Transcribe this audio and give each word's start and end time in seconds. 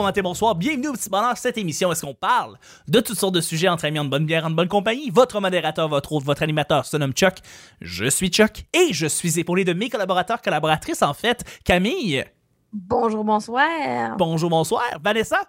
bon 0.00 0.06
matin, 0.06 0.22
bonsoir. 0.22 0.54
Bienvenue 0.54 0.88
au 0.88 0.92
Petit 0.94 1.10
Bonheur. 1.10 1.36
Cette 1.36 1.58
émission, 1.58 1.92
est-ce 1.92 2.06
qu'on 2.06 2.14
parle 2.14 2.56
de 2.88 3.00
toutes 3.00 3.18
sortes 3.18 3.34
de 3.34 3.42
sujets 3.42 3.68
entre 3.68 3.84
amis, 3.84 3.98
en 3.98 4.06
bonne 4.06 4.24
bière, 4.24 4.46
en 4.46 4.50
bonne 4.50 4.66
compagnie? 4.66 5.10
Votre 5.10 5.42
modérateur, 5.42 5.90
votre 5.90 6.12
hôte, 6.12 6.24
votre 6.24 6.42
animateur 6.42 6.86
se 6.86 6.96
nomme 6.96 7.12
Chuck. 7.12 7.34
Je 7.82 8.06
suis 8.06 8.28
Chuck 8.28 8.64
et 8.72 8.94
je 8.94 9.06
suis 9.06 9.38
épaulé 9.38 9.62
de 9.62 9.74
mes 9.74 9.90
collaborateurs, 9.90 10.40
collaboratrices 10.40 11.02
en 11.02 11.12
fait. 11.12 11.44
Camille. 11.64 12.24
Bonjour, 12.72 13.24
bonsoir. 13.24 14.16
Bonjour, 14.16 14.48
bonsoir. 14.48 14.84
Vanessa. 15.04 15.42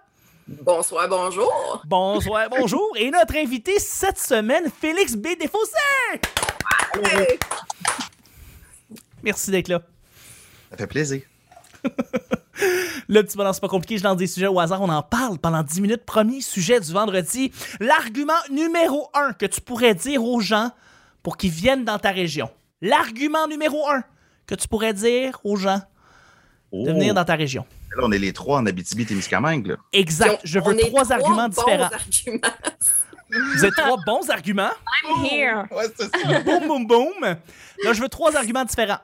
Bonsoir, 0.46 1.08
bonjour. 1.08 1.82
Bonsoir, 1.86 2.48
bonjour. 2.50 2.92
Et 2.96 3.10
notre 3.10 3.34
invité 3.36 3.78
cette 3.78 4.18
semaine, 4.18 4.64
Félix 4.82 5.16
B. 5.16 5.28
Desfossés. 5.40 6.20
Merci 9.22 9.50
d'être 9.50 9.68
là. 9.68 9.80
Ça 10.72 10.76
fait 10.76 10.86
plaisir. 10.86 11.22
Le 13.08 13.22
petit 13.22 13.36
bonheur, 13.36 13.54
c'est 13.54 13.60
pas 13.60 13.68
compliqué, 13.68 13.96
je 13.98 14.04
lance 14.04 14.16
des 14.16 14.26
sujets 14.26 14.46
au 14.46 14.60
hasard, 14.60 14.82
on 14.82 14.88
en 14.88 15.02
parle 15.02 15.38
pendant 15.38 15.62
10 15.62 15.80
minutes. 15.80 16.04
Premier 16.04 16.40
sujet 16.40 16.80
du 16.80 16.92
vendredi, 16.92 17.50
l'argument 17.80 18.32
numéro 18.50 19.08
un 19.14 19.32
que 19.32 19.46
tu 19.46 19.60
pourrais 19.60 19.94
dire 19.94 20.22
aux 20.24 20.40
gens 20.40 20.70
pour 21.22 21.36
qu'ils 21.36 21.50
viennent 21.50 21.84
dans 21.84 21.98
ta 21.98 22.10
région. 22.10 22.50
L'argument 22.82 23.46
numéro 23.48 23.88
un 23.88 24.02
que 24.46 24.54
tu 24.54 24.68
pourrais 24.68 24.92
dire 24.92 25.38
aux 25.44 25.56
gens 25.56 25.78
de 25.78 25.82
Oh. 26.74 26.84
venir 26.86 27.12
dans 27.14 27.24
ta 27.24 27.34
région. 27.34 27.66
Là, 27.96 28.02
on 28.06 28.12
est 28.12 28.18
les 28.18 28.32
trois 28.32 28.58
en 28.58 28.64
Abitibi-Témiscamingue. 28.66 29.66
là. 29.66 29.76
Exact, 29.92 30.40
je 30.42 30.58
veux 30.58 30.74
est 30.78 30.88
trois 30.88 31.12
arguments 31.12 31.48
bons 31.48 31.62
différents. 31.62 31.90
arguments. 31.92 32.48
Vous 33.54 33.64
êtes 33.64 33.74
trois 33.74 33.96
bons 34.06 34.30
arguments? 34.30 34.70
I'm 35.04 35.24
here. 35.24 35.64
Ouais, 35.70 35.84
c'est 35.96 36.04
ça. 36.16 36.40
boum, 36.40 36.66
boum, 36.66 36.86
boum. 36.86 37.20
Là, 37.22 37.92
je 37.92 38.00
veux 38.00 38.08
trois 38.08 38.34
arguments 38.36 38.64
différents. 38.64 38.98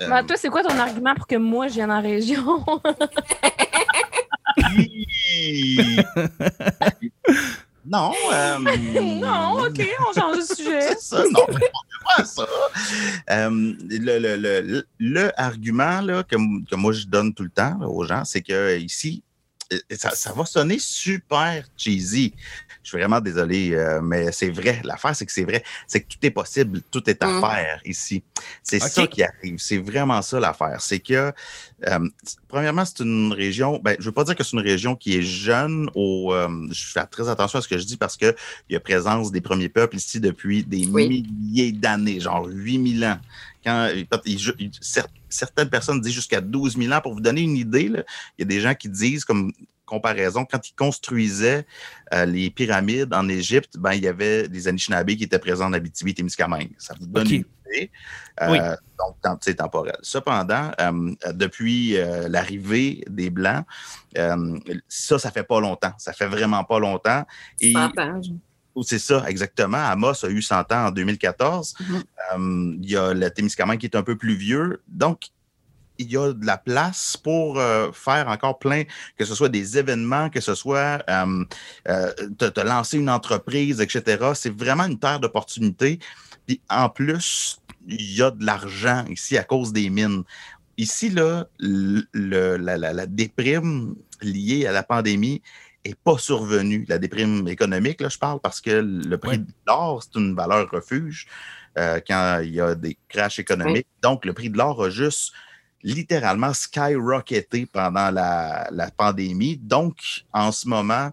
Bah, 0.00 0.22
toi, 0.22 0.36
c'est 0.36 0.48
quoi 0.48 0.62
ton 0.62 0.78
argument 0.78 1.14
pour 1.14 1.26
que 1.26 1.36
moi, 1.36 1.68
je 1.68 1.74
vienne 1.74 1.90
en 1.90 2.02
région? 2.02 2.64
non. 7.86 8.12
euh, 8.32 8.58
non, 9.20 9.64
OK, 9.64 9.86
on 10.08 10.12
change 10.12 10.36
de 10.38 10.54
sujet. 10.54 10.80
C'est 10.80 11.00
ça, 11.00 11.24
non, 11.30 11.46
pas 12.16 12.24
ça. 12.24 12.46
Euh, 13.30 13.50
le, 13.88 14.18
le, 14.18 14.36
le, 14.36 14.86
le 14.98 15.40
argument 15.40 16.00
là, 16.00 16.22
que, 16.22 16.36
que 16.68 16.76
moi 16.76 16.92
je 16.92 17.06
donne 17.06 17.32
tout 17.34 17.44
le 17.44 17.50
temps 17.50 17.76
là, 17.80 17.88
aux 17.88 18.04
gens, 18.04 18.24
c'est 18.24 18.42
que 18.42 18.78
ici, 18.78 19.22
euh, 19.72 19.78
ça, 19.96 20.10
ça 20.10 20.32
va 20.32 20.44
sonner 20.44 20.78
super 20.78 21.64
cheesy. 21.76 22.34
Je 22.84 22.90
suis 22.90 22.98
vraiment 22.98 23.20
désolé, 23.20 23.72
euh, 23.72 24.00
mais 24.02 24.30
c'est 24.30 24.50
vrai. 24.50 24.82
L'affaire, 24.84 25.16
c'est 25.16 25.24
que 25.26 25.32
c'est 25.32 25.44
vrai. 25.44 25.64
C'est 25.86 26.02
que 26.02 26.06
tout 26.08 26.18
est 26.22 26.30
possible, 26.30 26.82
tout 26.90 27.08
est 27.08 27.20
à 27.22 27.26
Mm. 27.26 27.40
faire 27.40 27.80
ici. 27.86 28.22
C'est 28.62 28.78
ça 28.78 29.06
qui 29.06 29.22
arrive. 29.22 29.56
C'est 29.58 29.78
vraiment 29.78 30.20
ça 30.20 30.38
l'affaire. 30.38 30.80
C'est 30.82 31.00
que, 31.00 31.32
euh, 31.88 32.08
premièrement, 32.46 32.84
c'est 32.84 33.02
une 33.02 33.32
région. 33.32 33.80
Ben, 33.82 33.96
je 33.98 34.04
veux 34.04 34.12
pas 34.12 34.24
dire 34.24 34.36
que 34.36 34.44
c'est 34.44 34.52
une 34.56 34.62
région 34.62 34.94
qui 34.96 35.16
est 35.16 35.22
jeune. 35.22 35.88
Au, 35.94 36.34
euh, 36.34 36.48
je 36.70 36.86
fais 36.92 37.04
très 37.06 37.28
attention 37.28 37.58
à 37.58 37.62
ce 37.62 37.68
que 37.68 37.78
je 37.78 37.84
dis 37.84 37.96
parce 37.96 38.16
que 38.18 38.34
il 38.68 38.74
y 38.74 38.76
a 38.76 38.80
présence 38.80 39.32
des 39.32 39.40
premiers 39.40 39.70
peuples 39.70 39.96
ici 39.96 40.20
depuis 40.20 40.62
des 40.62 40.86
Oui. 40.86 41.08
milliers 41.40 41.72
d'années, 41.72 42.20
genre 42.20 42.46
8000 42.46 43.02
ans. 43.06 43.18
Quand, 43.64 43.88
il- 43.94 44.06
il- 44.58 44.70
cer- 44.82 45.06
certaines 45.30 45.70
personnes 45.70 46.02
disent 46.02 46.12
jusqu'à 46.12 46.42
12 46.42 46.76
000 46.76 46.92
ans. 46.92 47.00
Pour 47.00 47.14
vous 47.14 47.20
donner 47.20 47.40
une 47.40 47.56
idée, 47.56 47.88
là, 47.88 48.02
il 48.38 48.42
y 48.42 48.44
a 48.44 48.46
des 48.46 48.60
gens 48.60 48.74
qui 48.74 48.90
disent, 48.90 49.24
comme 49.24 49.52
comparaison, 49.84 50.44
quand 50.44 50.68
ils 50.68 50.74
construisaient 50.74 51.66
euh, 52.12 52.24
les 52.24 52.50
pyramides 52.50 53.12
en 53.14 53.28
Égypte, 53.28 53.76
ben, 53.78 53.92
il 53.92 54.02
y 54.02 54.08
avait 54.08 54.48
des 54.48 54.68
Anishinaabe 54.68 55.10
qui 55.10 55.24
étaient 55.24 55.38
présents 55.38 55.66
en 55.66 55.72
Abitibi-Témiscamingue. 55.72 56.72
Ça 56.78 56.94
vous 56.98 57.06
donne 57.06 57.30
une 57.30 57.44
idée. 57.66 57.90
Euh, 58.42 58.50
Oui. 58.50 58.58
Donc, 59.22 59.38
c'est 59.42 59.56
temporel. 59.56 59.96
Cependant, 60.02 60.70
euh, 60.80 61.14
depuis 61.32 61.96
euh, 61.96 62.28
l'arrivée 62.28 63.04
des 63.08 63.30
Blancs, 63.30 63.64
euh, 64.16 64.58
ça, 64.88 65.18
ça 65.18 65.30
fait 65.30 65.42
pas 65.44 65.60
longtemps. 65.60 65.92
Ça 65.98 66.12
fait 66.12 66.26
vraiment 66.26 66.64
pas 66.64 66.78
longtemps. 66.78 67.24
Et 67.60 67.72
100 67.72 67.98
ans. 67.98 68.20
c'est 68.82 68.98
ça, 68.98 69.24
exactement. 69.28 69.78
Amos 69.78 70.24
a 70.24 70.28
eu 70.28 70.42
100 70.42 70.72
ans 70.72 70.86
en 70.86 70.90
2014. 70.90 71.74
Mhm. 71.80 71.96
Euh, 71.96 72.76
il 72.82 72.90
y 72.90 72.96
a 72.96 73.12
le 73.12 73.30
Témiscamingue 73.30 73.78
qui 73.78 73.86
est 73.86 73.96
un 73.96 74.02
peu 74.02 74.16
plus 74.16 74.36
vieux. 74.36 74.82
Donc, 74.88 75.30
il 75.98 76.10
y 76.10 76.16
a 76.16 76.32
de 76.32 76.44
la 76.46 76.58
place 76.58 77.16
pour 77.16 77.58
euh, 77.58 77.90
faire 77.92 78.28
encore 78.28 78.58
plein, 78.58 78.82
que 79.16 79.24
ce 79.24 79.34
soit 79.34 79.48
des 79.48 79.78
événements, 79.78 80.28
que 80.30 80.40
ce 80.40 80.54
soit 80.54 81.02
euh, 81.08 81.44
euh, 81.88 82.12
te, 82.38 82.46
te 82.46 82.60
lancer 82.60 82.98
une 82.98 83.10
entreprise, 83.10 83.80
etc. 83.80 84.32
C'est 84.34 84.54
vraiment 84.56 84.84
une 84.86 84.98
terre 84.98 85.20
d'opportunités. 85.20 85.98
Puis 86.46 86.60
en 86.68 86.88
plus, 86.88 87.58
il 87.86 88.16
y 88.16 88.22
a 88.22 88.30
de 88.30 88.44
l'argent 88.44 89.04
ici 89.08 89.38
à 89.38 89.44
cause 89.44 89.72
des 89.72 89.88
mines. 89.90 90.24
Ici, 90.76 91.10
là, 91.10 91.46
le- 91.58 92.56
la, 92.56 92.76
la- 92.76 92.92
la 92.92 93.06
déprime 93.06 93.94
liée 94.20 94.66
à 94.66 94.72
la 94.72 94.82
pandémie 94.82 95.42
n'est 95.86 95.94
pas 95.94 96.18
survenue. 96.18 96.84
La 96.88 96.98
déprime 96.98 97.46
économique, 97.46 98.00
là, 98.00 98.08
je 98.08 98.18
parle, 98.18 98.40
parce 98.40 98.60
que 98.60 98.70
le 98.70 99.18
prix 99.18 99.38
de 99.38 99.46
l'or, 99.66 100.02
c'est 100.02 100.18
une 100.18 100.34
valeur 100.34 100.68
refuge 100.70 101.26
euh, 101.78 102.00
quand 102.06 102.40
il 102.42 102.54
y 102.54 102.60
a 102.60 102.74
des 102.74 102.96
crashs 103.08 103.38
économiques. 103.38 103.86
Donc, 104.02 104.24
le 104.24 104.32
prix 104.32 104.50
de 104.50 104.56
l'or 104.58 104.82
a 104.82 104.90
juste 104.90 105.32
littéralement 105.84 106.54
skyrocketé 106.54 107.66
pendant 107.66 108.10
la, 108.10 108.90
pandémie. 108.96 109.58
Donc, 109.58 110.24
en 110.32 110.50
ce 110.50 110.66
moment, 110.66 111.10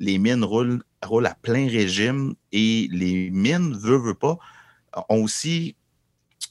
les 0.00 0.18
mines 0.18 0.42
roulent, 0.42 0.82
roulent 1.04 1.26
à 1.26 1.36
plein 1.40 1.68
régime 1.68 2.34
et 2.50 2.88
les 2.90 3.30
mines, 3.30 3.76
veut, 3.76 3.98
veut 3.98 4.14
pas, 4.14 4.38
ont 5.08 5.22
aussi 5.22 5.76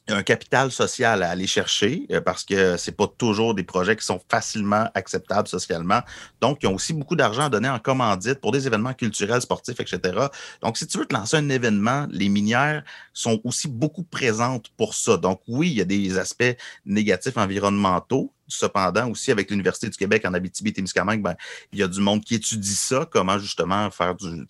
un 0.09 0.24
capital 0.24 0.72
social 0.72 1.24
à 1.24 1.30
aller 1.30 1.47
chercher 1.47 2.06
euh, 2.12 2.19
parce 2.19 2.44
que 2.44 2.78
c'est 2.78 2.91
pas 2.96 3.08
toujours 3.08 3.56
des 3.56 3.64
projets 3.64 3.96
qui 3.96 4.06
sont 4.06 4.19
facilement 4.30 4.90
acceptables 4.94 5.47
socialement. 5.47 6.02
Donc, 6.41 6.59
ils 6.62 6.68
ont 6.68 6.75
aussi 6.75 6.94
beaucoup 6.94 7.16
d'argent 7.16 7.44
à 7.44 7.50
donner 7.50 7.69
en 7.69 7.80
commandite 7.80 8.41
pour 8.41 8.52
des 8.52 8.68
événements 8.68 8.94
culturels, 8.94 9.41
sportifs, 9.41 9.80
etc. 9.80 10.28
Donc, 10.62 10.78
si 10.78 10.88
tu 10.88 10.97
veux 10.97 11.06
te 11.06 11.16
lancer 11.16 11.38
un 11.38 11.50
événement, 11.50 12.08
les 12.12 12.30
minières 12.30 12.84
sont 13.14 13.40
aussi 13.44 13.68
beaucoup 13.68 14.03
présentes 14.03 14.69
pour 14.75 14.94
ça. 14.94 15.18
Donc, 15.18 15.41
oui, 15.47 15.69
il 15.69 15.78
y 15.78 15.81
a 15.81 15.86
des 15.86 16.18
aspects 16.18 16.56
négatifs 16.85 17.38
environnementaux. 17.38 18.34
Cependant, 18.53 19.09
aussi 19.09 19.31
avec 19.31 19.50
l'Université 19.50 19.90
du 19.90 19.97
Québec 19.97 20.24
en 20.25 20.34
Abitibi-Témiscamingue, 20.34 21.22
ben, 21.22 21.36
il 21.72 21.80
y 21.80 21.84
a 21.84 21.88
du 21.88 22.00
monde 22.00 22.24
qui 22.24 22.36
étudie 22.36 22.75
ça, 22.75 23.08
comment 23.09 23.40
justement 23.40 23.90
faire 23.91 24.16
du, 24.16 24.46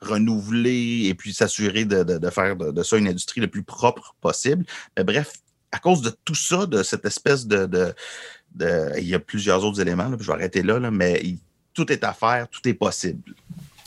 renouveler 0.00 1.06
et 1.06 1.14
puis 1.14 1.34
s'assurer 1.34 1.84
de, 1.84 2.30
faire 2.30 2.56
de, 2.56 2.82
ça 2.82 2.96
une 2.96 3.08
industrie 3.08 3.40
le 3.40 3.48
plus 3.48 3.62
propre 3.62 4.14
possible. 4.20 4.64
Mais 4.96 5.04
bref, 5.04 5.32
à 5.72 5.78
cause 5.78 6.02
de 6.02 6.12
tout 6.24 6.34
ça, 6.34 6.66
de 6.66 6.82
cette 6.82 7.04
espèce 7.04 7.46
de. 7.46 7.94
il 8.60 9.06
y 9.06 9.14
a 9.14 9.18
plusieurs 9.18 9.64
autres 9.64 9.80
éléments, 9.80 10.10
je 10.18 10.26
vais 10.26 10.32
arrêter 10.32 10.62
là, 10.62 10.78
mais 10.90 11.36
tout 11.74 11.90
est 11.92 12.04
à 12.04 12.12
faire, 12.12 12.48
tout 12.48 12.66
est 12.68 12.74
possible. 12.74 13.34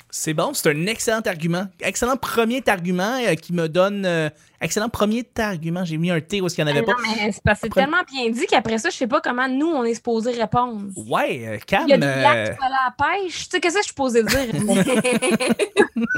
C'est 0.09 0.34
bon, 0.34 0.53
c'est 0.53 0.69
un 0.69 0.85
excellent 0.88 1.19
argument. 1.25 1.68
Excellent 1.81 2.16
premier 2.18 2.63
argument 2.68 3.19
euh, 3.22 3.35
qui 3.35 3.51
me 3.53 3.68
donne. 3.68 4.06
euh, 4.06 4.29
excellent 4.62 4.88
premier 4.90 5.25
argument. 5.38 5.84
J'ai 5.84 5.97
mis 5.97 6.09
un 6.12 6.22
T 6.22 6.40
où 6.41 6.47
il 6.47 6.53
n'y 6.57 6.63
en 6.63 6.68
avait 6.68 6.79
Ah 6.79 6.84
pas. 6.84 6.91
non, 6.94 6.97
mais 7.18 7.31
c'est 7.34 7.44
parce 7.44 7.59
que 7.59 7.68
c'est 7.68 7.68
Après- 7.68 7.81
tellement 7.81 8.03
bien 8.09 8.29
dit 8.29 8.45
qu'après 8.47 8.78
ça, 8.78 8.90
je 8.90 8.95
sais 8.95 9.07
pas 9.07 9.19
comment 9.22 9.47
nous, 9.50 9.68
on 9.68 9.84
est 9.84 9.95
supposé 9.95 10.31
répondre. 10.31 10.85
Ouais, 10.95 11.44
euh, 11.45 11.57
Cam. 11.68 11.84
Il 11.88 11.90
y 11.90 11.94
a 11.94 11.97
des 11.97 12.06
euh, 12.07 12.22
lacs 12.22 12.57
qui 12.57 12.63
aller 12.63 12.73
à 12.73 12.90
la 12.90 13.22
pêche. 13.22 13.50
Tu 13.50 13.50
sais, 13.51 13.59
qu'est-ce 13.59 13.75
que 13.75 13.79
je 13.81 13.84
suis 13.84 13.90
supposée 13.90 14.23
dire? 14.23 14.40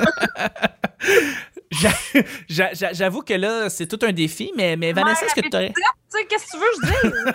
j'a- 1.71 1.89
j'a- 2.47 2.73
j'a- 2.73 2.93
J'avoue 2.93 3.21
que 3.21 3.33
là, 3.33 3.69
c'est 3.69 3.87
tout 3.87 3.99
un 4.05 4.11
défi, 4.11 4.51
mais, 4.55 4.75
mais 4.75 4.93
Vanessa, 4.93 5.25
est-ce 5.25 5.35
que 5.35 5.41
tu 5.47 5.55
aurais. 5.55 5.73
tu 5.73 5.81
sais, 6.09 6.25
qu'est-ce 6.25 6.45
que 6.45 6.51
tu 6.51 6.57
veux 6.57 6.71
que 6.81 6.87
je 6.87 7.09
dise? 7.09 7.33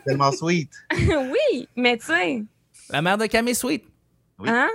Tellement 0.06 0.32
sweet. 0.32 0.70
oui, 0.96 1.68
mais 1.76 1.96
tu 1.96 2.06
sais, 2.06 2.42
La 2.90 3.02
mère 3.02 3.16
de 3.18 3.26
Cam 3.26 3.46
est 3.48 3.54
sweet. 3.54 3.84
Oui. 4.38 4.48
hein? 4.50 4.68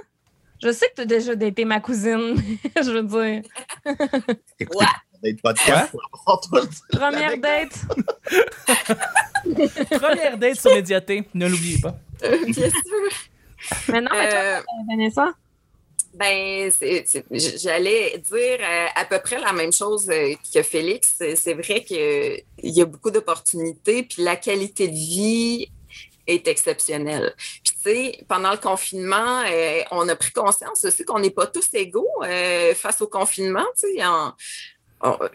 Je 0.61 0.71
sais 0.71 0.87
que 0.89 0.95
tu 0.95 1.01
as 1.01 1.05
déjà 1.05 1.35
daté 1.35 1.65
ma 1.65 1.79
cousine, 1.79 2.35
je 2.75 2.91
veux 2.91 3.03
dire. 3.03 3.41
Écoutez, 4.59 5.35
podcast 5.43 5.95
Première 6.91 7.37
date. 7.37 7.73
Première 9.99 10.37
date 10.37 10.59
sur 10.59 10.73
Médiaté, 10.73 11.23
ne 11.33 11.47
l'oubliez 11.47 11.79
pas. 11.79 11.95
Bien 12.21 12.53
sûr. 12.53 12.71
Mais 13.89 14.01
non, 14.01 14.09
mais 14.11 14.29
toi, 14.29 14.39
Euh, 14.39 14.61
Vanessa, 14.89 15.33
Ben, 16.15 16.71
j'allais 17.31 18.17
dire 18.17 18.57
euh, 18.59 18.87
à 18.95 19.05
peu 19.05 19.19
près 19.19 19.39
la 19.39 19.53
même 19.53 19.71
chose 19.71 20.09
euh, 20.09 20.33
que 20.53 20.63
Félix. 20.63 21.13
C'est 21.17 21.35
c'est 21.35 21.53
vrai 21.53 21.83
qu'il 21.83 22.43
y 22.63 22.81
a 22.81 22.85
beaucoup 22.85 23.11
d'opportunités, 23.11 24.01
puis 24.03 24.23
la 24.23 24.35
qualité 24.35 24.87
de 24.87 24.93
vie 24.93 25.71
est 26.27 26.47
exceptionnelle. 26.47 27.33
Puis, 27.37 27.73
tu 27.73 27.81
sais, 27.81 28.25
pendant 28.27 28.51
le 28.51 28.57
confinement, 28.57 29.43
euh, 29.49 29.81
on 29.91 30.07
a 30.09 30.15
pris 30.15 30.31
conscience 30.31 30.83
aussi 30.85 31.03
qu'on 31.03 31.19
n'est 31.19 31.31
pas 31.31 31.47
tous 31.47 31.67
égaux 31.73 32.09
euh, 32.23 32.73
face 32.75 33.01
au 33.01 33.07
confinement. 33.07 33.65
Tu 33.79 33.95
sais, 33.95 34.03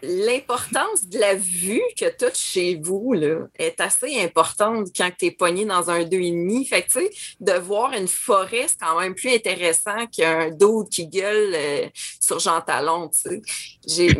l'importance 0.01 1.07
de 1.07 1.19
la 1.19 1.35
vue 1.35 1.81
que 1.99 2.05
tu 2.09 2.25
as 2.25 2.33
chez 2.33 2.79
vous 2.81 3.13
là, 3.13 3.47
est 3.57 3.79
assez 3.81 4.21
importante 4.21 4.87
quand 4.95 5.09
tu 5.17 5.25
es 5.25 5.31
pogné 5.31 5.65
dans 5.65 5.89
un 5.89 6.03
2,5. 6.03 6.67
Fait 6.67 6.83
que, 6.83 6.99
de 7.41 7.59
voir 7.59 7.93
une 7.93 8.07
forêt, 8.07 8.65
c'est 8.67 8.79
quand 8.79 8.99
même 8.99 9.15
plus 9.15 9.31
intéressant 9.31 10.07
qu'un 10.07 10.51
dos 10.51 10.85
qui 10.85 11.07
gueule 11.07 11.53
euh, 11.53 11.87
sur 12.19 12.39
Jean 12.39 12.61
Talon. 12.61 13.11
J'ai... 13.85 14.15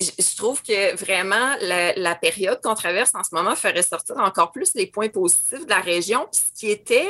je 0.00 0.36
trouve 0.36 0.62
que 0.62 0.94
vraiment 0.96 1.54
la, 1.60 1.94
la 1.94 2.14
période 2.14 2.60
qu'on 2.62 2.74
traverse 2.74 3.12
en 3.14 3.22
ce 3.24 3.34
moment 3.34 3.54
ferait 3.56 3.82
sortir 3.82 4.16
encore 4.18 4.52
plus 4.52 4.70
les 4.74 4.86
points 4.86 5.08
positifs 5.08 5.64
de 5.64 5.70
la 5.70 5.80
région. 5.80 6.26
Puis 6.32 6.40
ce 6.54 6.60
qui 6.60 6.70
était 6.70 7.08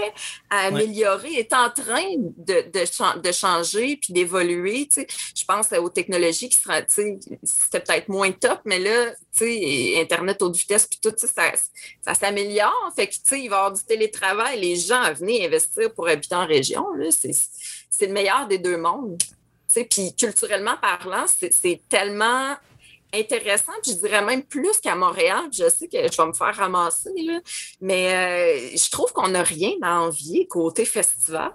Ouais. 0.51 0.59
améliorer 0.67 1.33
est 1.35 1.53
en 1.53 1.69
train 1.71 2.05
de, 2.19 2.71
de, 2.71 2.85
chan- 2.85 3.17
de 3.17 3.33
changer 3.33 3.97
puis 3.97 4.13
d'évoluer. 4.13 4.87
tu 4.87 5.01
sais. 5.01 5.07
Je 5.35 5.45
pense 5.45 5.73
aux 5.73 5.89
technologies 5.89 6.49
qui 6.49 6.57
sera, 6.59 6.83
tu 6.83 6.95
sais, 6.95 7.19
c'était 7.43 7.81
peut-être 7.81 8.09
moins 8.09 8.31
top, 8.33 8.61
mais 8.65 8.79
là, 8.79 9.11
tu 9.37 9.45
sais, 9.47 9.95
Internet 10.01 10.41
haute 10.43 10.57
vitesse 10.57 10.87
puis 10.87 10.99
tout, 11.03 11.13
ça, 11.17 11.53
ça 12.03 12.15
s'améliore. 12.15 12.93
Fait 12.95 13.09
que, 13.09 13.15
tu 13.15 13.21
sais, 13.25 13.41
il 13.41 13.49
va 13.49 13.57
y 13.57 13.59
avoir 13.59 13.73
du 13.73 13.83
télétravail. 13.85 14.61
Les 14.61 14.77
gens 14.77 15.13
venez 15.15 15.45
investir 15.47 15.93
pour 15.93 16.07
habiter 16.09 16.35
en 16.35 16.47
région. 16.47 16.93
là. 16.95 17.09
C'est 17.11 18.07
le 18.07 18.13
meilleur 18.13 18.47
des 18.47 18.59
deux 18.59 18.77
mondes. 18.77 19.21
Puis 19.91 20.15
culturellement 20.15 20.77
parlant, 20.81 21.25
c'est 21.27 21.83
tellement 21.89 22.55
intéressant, 23.15 23.73
puis 23.83 23.93
je 23.93 23.97
dirais 23.99 24.23
même 24.25 24.43
plus 24.45 24.79
qu'à 24.83 24.95
Montréal. 24.97 25.43
puis 25.51 25.63
Je 25.63 25.69
sais 25.69 25.89
que 25.89 25.99
je 26.11 26.17
vais 26.17 26.27
me 26.29 26.33
faire 26.33 26.55
ramasser, 26.55 27.11
là, 27.25 27.41
mais 27.81 28.15
euh, 28.73 28.77
je 28.77 28.91
trouve 28.91 29.13
qu'on 29.13 29.29
n'a 29.29 29.43
rien 29.43 29.73
à 29.83 30.01
envier 30.01 30.47
côté 30.47 30.85
festival. 30.85 31.53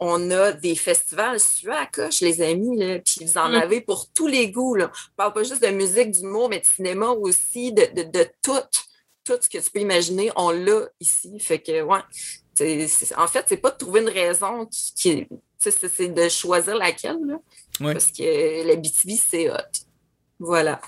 On 0.00 0.30
a 0.32 0.52
des 0.52 0.74
festivals 0.74 1.38
sués 1.38 1.70
à 1.70 1.86
coche, 1.86 2.20
les 2.20 2.42
amis, 2.42 2.76
là, 2.76 2.98
puis 2.98 3.24
vous 3.24 3.38
en 3.38 3.50
Mm. 3.50 3.54
avez 3.54 3.80
pour 3.80 4.10
tous 4.12 4.26
les 4.26 4.50
goûts. 4.50 4.74
Là. 4.74 4.90
On 5.12 5.16
parle 5.16 5.32
pas 5.32 5.44
juste 5.44 5.62
de 5.62 5.68
musique, 5.68 6.10
d'humour, 6.10 6.48
mais 6.48 6.58
de 6.60 6.66
cinéma 6.66 7.10
aussi, 7.10 7.72
de, 7.72 7.86
de, 7.94 8.02
de 8.02 8.26
tout. 8.42 8.52
Tout 9.24 9.38
ce 9.40 9.48
que 9.48 9.56
tu 9.58 9.70
peux 9.70 9.78
imaginer, 9.80 10.30
on 10.36 10.50
l'a 10.50 10.88
ici. 11.00 11.38
Fait 11.40 11.58
que, 11.60 11.80
ouais. 11.82 12.00
c'est- 12.54 12.88
c'est- 12.88 13.16
en 13.16 13.26
fait, 13.26 13.44
c'est 13.48 13.56
pas 13.56 13.70
de 13.70 13.78
trouver 13.78 14.00
une 14.02 14.08
raison 14.10 14.66
qui, 14.66 15.26
c'est 15.58 15.88
c'est 15.88 16.08
de 16.08 16.28
choisir 16.28 16.76
laquelle. 16.76 17.16
Là, 17.26 17.36
Ouais. 17.80 17.92
Parce 17.94 18.06
que 18.12 18.66
la 18.68 18.76
BTB, 18.76 19.12
c'est 19.16 19.50
hot. 19.50 19.56
Voilà. 20.38 20.80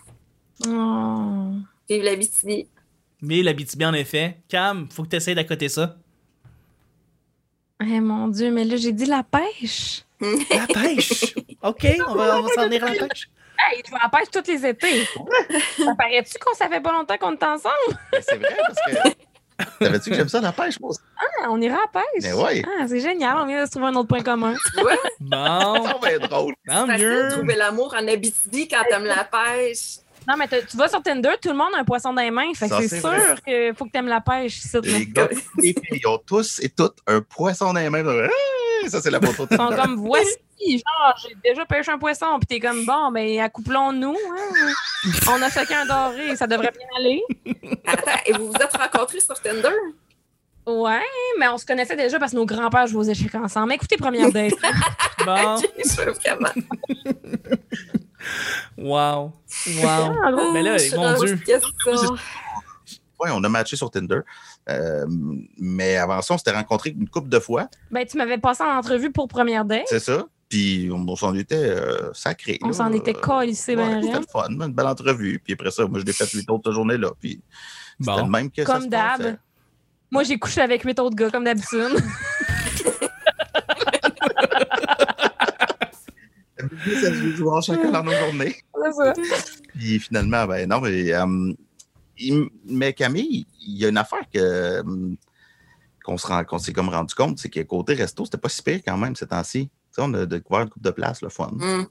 Oh. 0.66 1.52
Vive 1.88 2.02
la 2.02 2.16
BTB. 2.16 2.66
Mais 3.22 3.42
la 3.42 3.52
BTB, 3.52 3.82
en 3.82 3.94
effet. 3.94 4.38
Cam, 4.48 4.88
faut 4.90 5.04
que 5.04 5.08
tu 5.08 5.16
essaies 5.16 5.34
d'accoter 5.34 5.68
ça. 5.68 5.96
Eh 7.80 8.00
mon 8.00 8.28
Dieu, 8.28 8.50
mais 8.50 8.64
là, 8.64 8.76
j'ai 8.76 8.92
dit 8.92 9.06
la 9.06 9.22
pêche. 9.22 10.04
La 10.20 10.66
pêche? 10.66 11.34
OK, 11.62 11.86
on 12.08 12.14
va, 12.14 12.38
on 12.38 12.42
va 12.42 12.48
s'en 12.54 12.64
venir 12.64 12.84
à 12.84 12.94
la 12.94 13.06
pêche. 13.06 13.28
Hey, 13.58 13.82
je 13.84 13.90
vais 13.90 13.96
à 13.98 14.04
la 14.04 14.08
pêche 14.08 14.30
tous 14.30 14.50
les 14.50 14.66
étés. 14.66 15.04
Ça 15.76 15.94
paraît-tu 15.94 16.38
qu'on 16.38 16.54
savait 16.54 16.80
pas 16.80 16.92
longtemps 16.92 17.16
qu'on 17.18 17.34
était 17.34 17.46
ensemble? 17.46 17.98
Mais 18.12 18.22
C'est 18.22 18.36
vrai, 18.36 18.56
parce 18.58 18.78
que. 18.86 19.08
Savais-tu 19.80 20.10
que 20.10 20.16
j'aime 20.16 20.28
ça, 20.28 20.40
la 20.40 20.52
pêche, 20.52 20.78
moi 20.80 20.90
aussi? 20.90 21.00
Ah, 21.18 21.48
on 21.50 21.60
ira 21.60 21.76
à 21.76 21.80
la 21.80 22.00
pêche. 22.00 22.22
Mais 22.22 22.32
ouais. 22.32 22.62
Ah, 22.80 22.86
c'est 22.88 23.00
génial, 23.00 23.36
on 23.38 23.46
vient 23.46 23.60
de 23.62 23.66
se 23.66 23.70
trouver 23.72 23.86
un 23.86 23.94
autre 23.94 24.08
point 24.08 24.22
commun. 24.22 24.54
Tu 24.76 24.80
vois, 24.82 24.92
Bon, 25.20 25.84
Ça 25.86 25.94
va 26.00 26.12
être 26.12 26.28
drôle. 26.28 26.54
tant 26.66 26.86
c'est 26.86 26.92
facile 26.92 27.06
de 27.08 27.22
mieux. 27.22 27.28
trouver 27.30 27.54
l'amour 27.56 27.94
en 27.98 28.06
Abitibi 28.08 28.68
quand 28.68 28.82
t'aimes 28.88 29.04
la 29.04 29.24
pêche. 29.24 29.98
Non, 30.28 30.34
mais 30.36 30.48
tu 30.48 30.76
vas 30.76 30.88
sur 30.88 31.00
Tinder, 31.02 31.30
tout 31.40 31.50
le 31.50 31.54
monde 31.54 31.68
a 31.76 31.80
un 31.80 31.84
poisson 31.84 32.12
dans 32.12 32.20
les 32.20 32.32
mains. 32.32 32.52
Fait 32.54 32.68
que 32.68 32.74
Ça, 32.74 32.80
c'est 32.82 32.88
c'est 32.88 33.00
sûr 33.00 33.42
qu'il 33.46 33.74
faut 33.76 33.84
que 33.84 33.90
t'aimes 33.90 34.08
la 34.08 34.20
pêche. 34.20 34.60
Les 34.82 35.06
gars, 35.06 35.28
les 35.58 35.72
filles, 35.72 36.00
ils 36.02 36.06
ont 36.08 36.18
tous 36.18 36.58
et 36.60 36.68
toutes 36.68 36.98
un 37.06 37.20
poisson 37.20 37.72
dans 37.72 37.78
les 37.80 37.88
mains. 37.88 38.02
Ah, 38.04 38.28
Ça, 38.90 39.00
c'est 39.00 39.10
la 39.10 39.20
photo. 39.20 39.46
Ils 39.50 39.56
sont 39.56 39.68
comme, 39.68 39.96
voici, 39.96 40.36
genre, 40.60 41.16
j'ai 41.22 41.36
déjà 41.44 41.64
pêché 41.66 41.90
un 41.90 41.98
poisson. 41.98 42.38
Puis 42.38 42.46
t'es 42.46 42.60
comme, 42.60 42.84
bon, 42.86 43.10
ben, 43.12 43.40
accouplons-nous. 43.40 44.16
hein. 44.16 44.72
On 45.30 45.42
a 45.42 45.50
chacun 45.50 45.82
un 45.82 45.86
doré, 45.86 46.36
ça 46.36 46.46
devrait 46.46 46.72
bien 46.72 46.86
aller. 46.98 47.22
Attends, 47.86 48.20
et 48.26 48.32
vous 48.32 48.48
vous 48.48 48.54
êtes 48.54 48.76
rencontrés 48.76 49.20
sur 49.20 49.40
Tinder? 49.40 49.68
Ouais, 50.66 51.00
mais 51.38 51.46
on 51.48 51.58
se 51.58 51.64
connaissait 51.66 51.94
déjà 51.94 52.18
parce 52.18 52.32
que 52.32 52.36
nos 52.36 52.44
grands-pères 52.46 52.88
jouaient 52.88 53.06
aux 53.06 53.10
échecs 53.10 53.34
ensemble. 53.36 53.68
Mais 53.68 53.74
écoutez, 53.76 53.96
première 53.96 54.32
date. 54.32 54.54
Bon, 55.24 55.54
Ok, 55.56 55.70
je 55.78 56.02
veux 56.02 56.12
vraiment. 56.12 56.50
wow. 58.76 59.32
Wow. 59.82 60.16
Ah. 60.24 60.50
Mais 60.52 60.62
là, 60.62 60.76
mon 60.96 61.14
Dieu. 61.24 61.38
Oui, 63.18 63.30
on 63.32 63.42
a 63.44 63.48
matché 63.48 63.76
sur 63.76 63.90
Tinder. 63.90 64.20
Euh, 64.68 65.06
mais 65.58 65.96
avant 65.96 66.20
ça, 66.22 66.34
on 66.34 66.38
s'était 66.38 66.50
rencontrés 66.52 66.90
une 66.90 67.08
couple 67.08 67.28
de 67.28 67.38
fois. 67.38 67.68
Ben, 67.90 68.04
tu 68.06 68.16
m'avais 68.16 68.38
passé 68.38 68.62
en 68.64 68.76
entrevue 68.76 69.12
pour 69.12 69.28
première 69.28 69.64
date. 69.64 69.84
C'est 69.86 70.00
ça. 70.00 70.26
Puis 70.48 70.88
on, 70.92 71.04
on 71.08 71.16
s'en 71.16 71.34
était 71.34 71.54
euh, 71.56 72.12
sacré. 72.12 72.58
On 72.62 72.72
s'en 72.72 72.92
était 72.92 73.14
calissé, 73.14 73.74
ben, 73.76 74.00
C'était 74.00 74.10
rien. 74.12 74.20
le 74.20 74.26
fun, 74.30 74.48
une 74.66 74.72
belle 74.72 74.86
entrevue. 74.86 75.40
Puis 75.42 75.52
après 75.54 75.70
ça, 75.70 75.86
moi, 75.86 75.98
je 76.00 76.04
l'ai 76.04 76.12
fait 76.12 76.28
huit 76.30 76.48
autres 76.50 76.72
journées-là. 76.72 77.10
Puis 77.20 77.40
c'était 78.00 78.12
Bon. 78.12 78.24
le 78.24 78.30
même 78.30 78.50
que 78.50 78.64
ça 78.64 78.72
Comme 78.72 78.82
se 78.82 78.88
d'hab. 78.88 79.38
Moi, 80.10 80.22
j'ai 80.22 80.38
couché 80.38 80.60
avec 80.60 80.82
huit 80.82 80.98
autres 81.00 81.16
gars, 81.16 81.30
comme 81.30 81.44
d'habitude. 81.44 81.96
Le 86.58 86.68
business 86.68 87.04
as 87.04 87.14
usual, 87.24 87.62
chacun 87.62 87.90
dans 87.90 88.02
nos 88.02 88.12
journées. 88.12 88.56
C'est 88.84 88.92
ça. 88.92 89.12
Puis 89.76 89.98
finalement, 90.00 90.46
ben 90.46 90.68
non, 90.68 90.80
mais, 90.80 91.12
euh, 91.12 91.52
il- 92.18 92.48
mais 92.64 92.92
Camille, 92.92 93.46
il 93.60 93.78
y 93.78 93.84
a 93.84 93.88
une 93.88 93.98
affaire 93.98 94.24
que 94.32 94.38
euh, 94.38 94.82
qu'on 96.04 96.16
se 96.18 96.26
rend- 96.26 96.44
qu'on 96.44 96.58
s'est 96.58 96.72
comme 96.72 96.88
rendu 96.88 97.14
compte, 97.14 97.38
c'est 97.38 97.48
que 97.50 97.60
côté 97.60 97.94
resto, 97.94 98.24
c'était 98.24 98.38
pas 98.38 98.48
si 98.48 98.62
pire 98.62 98.80
quand 98.86 98.96
même 98.96 99.16
ces 99.16 99.26
temps-ci. 99.26 99.68
Tu 99.68 99.70
sais, 99.90 100.02
on 100.04 100.14
a 100.14 100.24
découvert 100.26 100.62
une 100.62 100.70
coupe 100.70 100.82
de 100.82 100.90
place, 100.90 101.20
le 101.22 101.28
fun. 101.28 101.50
Hum. 101.60 101.86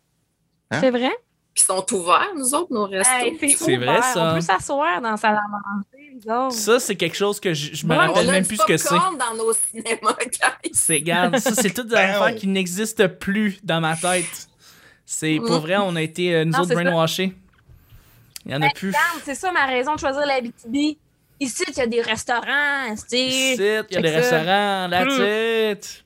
Hein? 0.71 0.79
C'est 0.79 0.89
vrai? 0.91 1.11
Puis 1.53 1.63
ils 1.63 1.67
sont 1.67 1.93
ouverts, 1.93 2.31
nous 2.35 2.53
autres, 2.53 2.73
nos 2.73 2.85
restos. 2.85 3.13
Hey, 3.13 3.55
C'est 3.57 3.77
ouvert. 3.77 3.93
vrai, 3.93 4.01
ça. 4.13 4.31
On 4.31 4.35
peut 4.35 4.41
s'asseoir 4.41 5.01
dans 5.01 5.11
la 5.11 5.17
salle 5.17 5.35
à 5.37 5.41
manger, 5.47 6.11
nous 6.13 6.31
autres. 6.33 6.53
Ça, 6.55 6.79
c'est 6.81 6.95
quelque 6.97 7.15
chose 7.15 7.39
que 7.39 7.53
je, 7.53 7.73
je 7.75 7.85
me 7.85 7.91
Ouais, 7.91 7.97
rappelle 8.07 8.27
même 8.27 8.45
plus 8.45 8.57
ce 8.57 8.65
que 8.65 8.75
c'est. 8.77 8.89
dans 8.89 9.35
nos 9.37 9.53
cinémas, 9.53 10.17
guys. 10.25 10.71
C'est, 10.73 10.95
regarde, 10.95 11.37
ça, 11.37 11.53
c'est 11.55 11.73
toutes 11.73 11.87
des 11.87 11.95
Ben 11.95 12.09
affaires 12.21 12.35
qui 12.35 12.47
n'existent 12.47 13.07
plus 13.07 13.59
dans 13.63 13.79
ma 13.79 13.95
tête. 13.95 14.49
C'est, 15.05 15.37
pour 15.37 15.57
Mm. 15.59 15.61
vrai, 15.61 15.77
on 15.77 15.95
a 15.95 16.01
été, 16.01 16.33
euh, 16.35 16.43
nous 16.45 16.51
Non, 16.51 16.59
autres, 16.59 16.69
ça. 16.73 16.75
Il 18.45 18.51
y 18.51 18.55
en 18.55 18.61
a 18.61 18.69
plus. 18.69 18.93
C'est 19.23 19.35
ça 19.35 19.51
ma 19.51 19.65
raison 19.65 19.95
de 19.95 19.99
choisir 19.99 20.25
la 20.25 20.39
BTB. 20.41 20.97
Ici, 21.39 21.63
il 21.67 21.77
y 21.77 21.81
a 21.81 21.87
des 21.87 22.01
restaurants, 22.01 22.89
tu 22.91 22.97
sais. 23.09 23.25
Ici, 23.27 23.55
il 23.57 23.63
y 23.65 23.97
a 23.97 24.01
des 24.01 24.09
ça. 24.09 24.15
restaurants, 24.39 24.89
that's 24.89 25.17
it. 25.19 26.03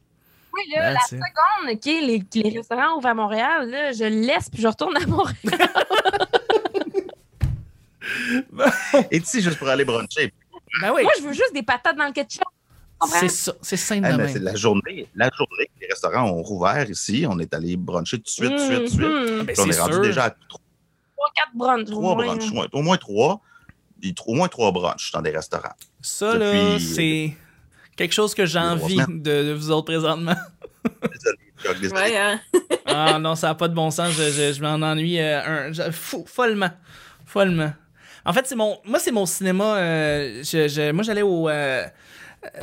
Oui, 0.51 0.61
là, 0.75 0.93
la 0.93 0.99
seconde, 1.01 1.71
OK, 1.71 1.85
les, 1.85 2.23
les 2.33 2.49
restaurants 2.57 2.97
ouvrent 2.97 3.07
à 3.09 3.13
Montréal, 3.13 3.69
là, 3.69 3.91
je 3.91 4.05
le 4.05 4.21
laisse 4.25 4.49
puis 4.49 4.59
je 4.61 4.67
retourne 4.67 4.97
à 4.97 5.05
Montréal. 5.05 5.35
Et 9.11 9.17
ici, 9.17 9.41
juste 9.41 9.57
pour 9.57 9.67
aller 9.69 9.85
bruncher. 9.85 10.33
Ben 10.81 10.91
oui, 10.93 11.03
Moi, 11.03 11.11
je 11.19 11.23
veux 11.23 11.31
juste 11.33 11.53
des 11.53 11.63
patates 11.63 11.95
dans 11.95 12.05
le 12.07 12.11
ketchup. 12.11 12.43
c'est 13.07 13.29
ça, 13.29 13.53
c'est 13.61 13.77
simple 13.77 14.07
Ah, 14.09 14.13
de 14.13 14.17
même. 14.17 14.29
c'est 14.33 14.39
la 14.39 14.55
journée, 14.55 15.07
la 15.15 15.29
journée 15.35 15.65
que 15.67 15.79
les 15.81 15.87
restaurants 15.87 16.27
ont 16.29 16.41
rouvert 16.41 16.89
ici, 16.89 17.25
on 17.29 17.37
est 17.39 17.53
allé 17.53 17.77
bruncher 17.77 18.17
tout 18.17 18.23
de 18.23 18.29
suite, 18.29 18.49
tout 18.49 18.55
de 18.55 18.59
suite, 18.59 18.77
tout 18.77 18.83
de 18.83 18.89
suite. 18.89 18.99
Ben, 19.45 19.45
Puis 19.45 19.55
on 19.59 19.69
est 19.69 19.79
rendu 19.79 19.93
sûr. 19.93 20.01
déjà 20.01 20.23
à 20.25 20.29
trois, 20.31 20.47
Trois, 20.49 20.61
quatre 21.39 21.55
brunchs. 21.55 21.89
au 21.89 21.91
trois 21.91 22.15
moins, 22.15 22.25
brunchs, 22.35 22.49
au 22.73 22.81
moins 22.81 22.97
trois. 22.97 23.41
Au 24.27 24.33
moins 24.33 24.47
trois 24.47 24.71
brunchs 24.71 25.11
dans 25.11 25.21
des 25.21 25.31
restaurants. 25.31 25.73
Ça, 26.01 26.37
là, 26.37 26.73
Depuis- 26.73 26.85
c'est 26.85 27.37
quelque 27.97 28.13
chose 28.13 28.33
que 28.33 28.45
j'ai 28.45 28.59
trois 28.59 28.71
envie 28.71 28.95
de, 28.97 29.19
de 29.47 29.51
vous 29.53 29.71
autres 29.71 29.85
présentement. 29.91 30.35
Désolé, 31.01 31.37
Chuck, 31.61 31.79
désolé. 31.81 32.01
Ouais, 32.01 32.17
hein? 32.17 32.39
Ah 32.85 33.19
non, 33.19 33.35
ça 33.35 33.47
n'a 33.47 33.55
pas 33.55 33.67
de 33.67 33.73
bon 33.73 33.91
sens. 33.91 34.11
Je, 34.13 34.23
je- 34.31 34.53
je 34.53 34.61
m'en 34.61 34.81
ennuie 34.85 35.19
euh, 35.19 35.41
un, 35.67 35.73
je- 35.73 35.91
fou- 35.91 36.23
follement. 36.25 36.69
Follement. 37.25 37.73
En 38.25 38.31
fait, 38.33 38.45
c'est 38.47 38.55
mon, 38.55 38.77
moi, 38.85 38.99
c'est 38.99 39.11
mon 39.11 39.25
cinéma. 39.25 39.75
euh, 39.77 40.41
je- 40.43 40.67
je- 40.69 40.91
moi, 40.91 41.03
j'allais 41.03 41.21
au. 41.21 41.49
euh, 41.49 41.51
euh, 41.51 41.87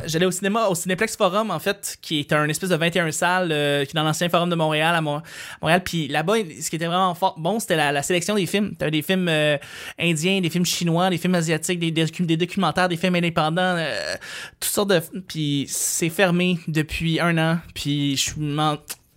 J'allais 0.06 0.24
au 0.24 0.30
cinéma, 0.30 0.68
au 0.68 0.74
Cinéplex 0.74 1.16
Forum, 1.16 1.50
en 1.50 1.58
fait, 1.58 1.98
qui 2.00 2.20
est 2.20 2.32
un 2.32 2.48
espèce 2.48 2.70
de 2.70 2.76
21 2.76 3.10
salles, 3.12 3.50
euh, 3.52 3.84
qui 3.84 3.90
est 3.90 3.94
dans 3.94 4.04
l'ancien 4.04 4.28
Forum 4.30 4.48
de 4.48 4.54
Montréal, 4.54 4.94
à 4.94 5.00
Mon- 5.02 5.20
Montréal. 5.60 5.82
Puis 5.84 6.08
là-bas, 6.08 6.34
ce 6.60 6.70
qui 6.70 6.76
était 6.76 6.86
vraiment 6.86 7.14
fort, 7.14 7.34
bon, 7.38 7.60
c'était 7.60 7.76
la, 7.76 7.92
la 7.92 8.02
sélection 8.02 8.34
des 8.36 8.46
films. 8.46 8.74
T'avais 8.76 8.90
des 8.90 9.02
films 9.02 9.28
euh, 9.28 9.58
indiens, 9.98 10.40
des 10.40 10.48
films 10.48 10.64
chinois, 10.64 11.10
des 11.10 11.18
films 11.18 11.34
asiatiques, 11.34 11.78
des, 11.78 11.90
des 11.90 12.36
documentaires, 12.36 12.88
des 12.88 12.96
films 12.96 13.16
indépendants, 13.16 13.76
euh, 13.76 14.14
toutes 14.60 14.72
sortes 14.72 14.88
de. 14.90 15.00
Puis 15.28 15.66
c'est 15.68 16.08
fermé 16.10 16.58
depuis 16.68 17.20
un 17.20 17.36
an. 17.36 17.58
Puis 17.74 18.16
je 18.16 18.30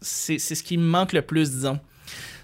c'est 0.02 0.40
ce 0.40 0.62
qui 0.64 0.78
me 0.78 0.84
manque 0.84 1.14
le 1.14 1.22
plus, 1.22 1.52
disons. 1.52 1.80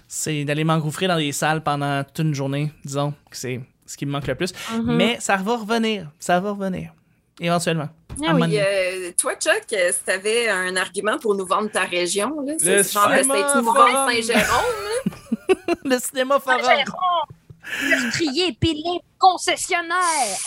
C'est 0.08 0.44
d'aller 0.44 0.64
m'engouffrer 0.64 1.06
dans 1.08 1.16
des 1.18 1.32
salles 1.32 1.62
pendant 1.62 2.02
toute 2.04 2.24
une 2.24 2.34
journée, 2.34 2.70
disons. 2.84 3.12
C'est 3.30 3.60
ce 3.84 3.96
qui 3.96 4.06
me 4.06 4.12
manque 4.12 4.26
le 4.26 4.34
plus. 4.34 4.52
Mhm. 4.74 4.94
Mais 4.96 5.16
ça 5.20 5.36
va 5.36 5.56
revenir. 5.56 6.10
Ça 6.18 6.38
va 6.40 6.52
revenir. 6.52 6.92
Éventuellement. 7.40 7.88
Ah 8.24 8.34
oui. 8.34 8.58
Euh, 8.58 9.12
toi, 9.18 9.34
Chuck, 9.34 9.64
euh, 9.72 9.90
si 9.92 9.98
tu 10.04 10.10
avais 10.10 10.48
un 10.48 10.76
argument 10.76 11.18
pour 11.18 11.34
nous 11.34 11.44
vendre 11.46 11.70
ta 11.70 11.82
région, 11.84 12.34
c'est 12.58 12.92
genre 12.92 13.04
cinéma 13.04 13.16
d'essayer 13.16 13.42
de 13.42 14.26
Saint-Jérôme. 14.26 15.76
Le 15.84 15.98
cinéma 15.98 16.38
forum. 16.40 16.60
Meurtrier, 17.90 18.52
pilé, 18.60 19.00
concessionnaire. 19.18 19.90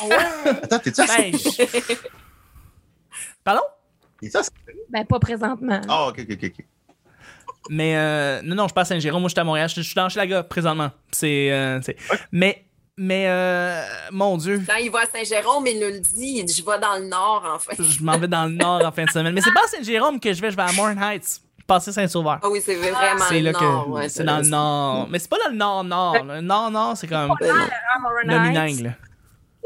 Ouais. 0.03 0.49
Attends, 0.63 0.79
t'es-tu 0.79 1.01
Ben, 1.05 1.31
je- 1.33 1.95
Pardon? 3.43 3.61
Ben, 4.89 5.05
pas 5.05 5.19
présentement. 5.19 5.81
Ah, 5.87 6.07
ok, 6.07 6.19
ok, 6.19 6.37
ok. 6.43 6.51
ok. 6.59 6.65
Mais 7.69 7.95
euh, 7.97 8.41
non, 8.43 8.55
non, 8.55 8.67
je 8.67 8.73
passe 8.73 8.87
à 8.91 8.95
Saint-Jérôme. 8.95 9.21
Moi, 9.21 9.29
je 9.29 9.33
suis 9.33 9.39
à 9.39 9.43
Montréal. 9.43 9.69
Je, 9.69 9.75
je 9.75 9.81
suis 9.81 9.95
dans 9.95 10.09
Schlaga 10.09 10.43
présentement. 10.43 10.91
C'est. 11.11 11.51
euh, 11.51 11.79
c'est- 11.81 11.97
Mais, 12.31 12.65
mais 13.01 13.25
euh, 13.29 13.81
mon 14.11 14.35
Dieu, 14.37 14.61
Quand 14.67 14.75
il 14.75 14.91
va 14.91 14.99
à 14.99 15.05
Saint-Jérôme, 15.05 15.65
il 15.67 15.79
nous 15.79 15.87
le 15.87 15.99
dit, 16.01 16.35
il 16.39 16.43
dit 16.45 16.53
Je 16.53 16.63
vais 16.65 16.77
dans 16.79 16.97
le 16.97 17.07
nord, 17.07 17.43
enfin. 17.55 17.71
je 17.79 18.03
m'en 18.03 18.17
vais 18.17 18.27
dans 18.27 18.45
le 18.45 18.51
nord 18.51 18.85
en 18.85 18.91
fin 18.91 19.05
de 19.05 19.09
semaine. 19.09 19.33
Mais 19.33 19.39
c'est 19.41 19.53
pas 19.53 19.63
à 19.63 19.67
Saint-Jérôme 19.67 20.19
que 20.19 20.33
je 20.33 20.41
vais. 20.41 20.51
Je 20.51 20.55
vais 20.57 20.61
à 20.63 20.71
Morn 20.73 20.97
Heights. 21.01 21.41
passer 21.65 21.91
Saint-Sauveur. 21.93 22.39
Ah 22.43 22.49
oui, 22.49 22.61
c'est 22.63 22.75
vraiment 22.75 23.23
C'est 23.29 23.39
là 23.41 23.51
le 23.53 23.59
nord. 23.59 23.85
que. 23.85 23.89
ouais, 23.91 24.09
c'est 24.09 24.23
dans 24.23 24.39
le 24.39 24.45
nord. 24.47 25.07
Mais 25.09 25.19
c'est 25.19 25.29
pas 25.29 25.37
dans 25.45 25.51
le 25.51 25.57
nord-nord. 25.57 26.23
Le 26.25 26.41
nord-nord, 26.41 26.97
c'est 26.97 27.07
comme 27.07 27.27
non. 27.27 27.35
À 27.39 27.99
Morin 27.99 28.21
le 28.25 28.33
Heights, 28.33 28.47
Minang, 28.49 28.79
là. 28.83 28.91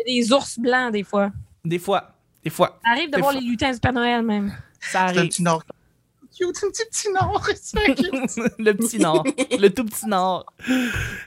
Il 0.05 0.15
y 0.15 0.19
a 0.19 0.21
des 0.23 0.31
ours 0.33 0.59
blancs, 0.59 0.91
des 0.91 1.03
fois. 1.03 1.31
Des 1.65 1.79
fois. 1.79 2.11
Des 2.43 2.49
fois. 2.49 2.77
Ça 2.83 2.91
arrive 2.91 3.09
de 3.09 3.15
Des 3.15 3.21
voir 3.21 3.31
fois. 3.31 3.41
les 3.41 3.47
lutins 3.47 3.71
du 3.71 3.79
Père 3.79 3.93
Noël, 3.93 4.21
même. 4.21 4.49
Ça 4.81 4.87
C'est 4.89 4.97
un 4.97 5.01
arrive. 5.19 5.29
petit 5.29 5.43
nord. 5.43 5.63
Cute, 6.37 6.57
un 6.63 6.69
petit 6.69 6.85
petit 6.89 7.11
nord. 7.11 7.45
c'est 7.55 7.95
cute. 7.95 8.09
le 8.59 8.71
petit 8.73 8.97
nord. 8.99 9.23
Le 9.59 9.67
tout 9.69 9.85
petit 9.85 10.07
nord. 10.07 10.45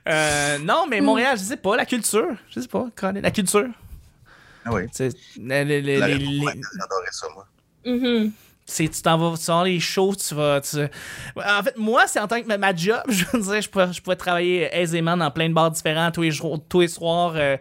Euh, 0.09 0.59
non, 0.59 0.87
mais 0.89 1.01
Montréal, 1.01 1.39
je 1.39 1.45
sais 1.45 1.57
pas. 1.57 1.77
La 1.77 1.87
culture. 1.87 2.29
Je 2.51 2.61
sais 2.61 2.69
pas. 2.69 2.87
Colin, 2.97 3.21
La 3.21 3.31
culture. 3.31 3.69
Ah 4.65 4.71
oui. 4.73 4.83
C'est. 4.93 5.15
les- 5.39 5.65
les- 5.65 5.81
les- 5.83 5.99
La- 5.99 6.09
les- 6.09 6.17
J'adorais 6.19 7.13
ça, 7.13 7.29
moi. 7.35 7.47
Mhm. 7.85 8.33
c'est 8.69 8.89
tu 8.89 9.01
t'en 9.01 9.17
vas 9.17 9.37
tu 9.39 9.45
vas 9.47 9.63
les 9.63 9.79
shows 9.79 10.17
tu 10.17 10.35
vas 10.35 10.61
tu- 10.61 10.77
en 11.37 11.63
fait 11.63 11.77
moi 11.77 12.09
c'est 12.09 12.19
en 12.19 12.27
tant 12.27 12.43
que 12.43 12.49
ma, 12.49 12.59
ma 12.59 12.75
job 12.75 13.01
je 13.09 13.25
veux 13.33 13.39
dire 13.41 13.61
je 13.63 13.71
pouvais, 13.71 13.93
je 13.93 14.03
pouvais 14.03 14.17
travailler 14.17 14.69
aisément 14.73 15.17
dans 15.17 15.31
plein 15.31 15.49
de 15.49 15.55
bars 15.55 15.71
différents 15.71 16.11
tous 16.11 16.23
les 16.23 16.33
jours 16.33 16.59
tous 16.69 16.81
les 16.81 16.89
soirs 16.89 17.35
euh, 17.37 17.57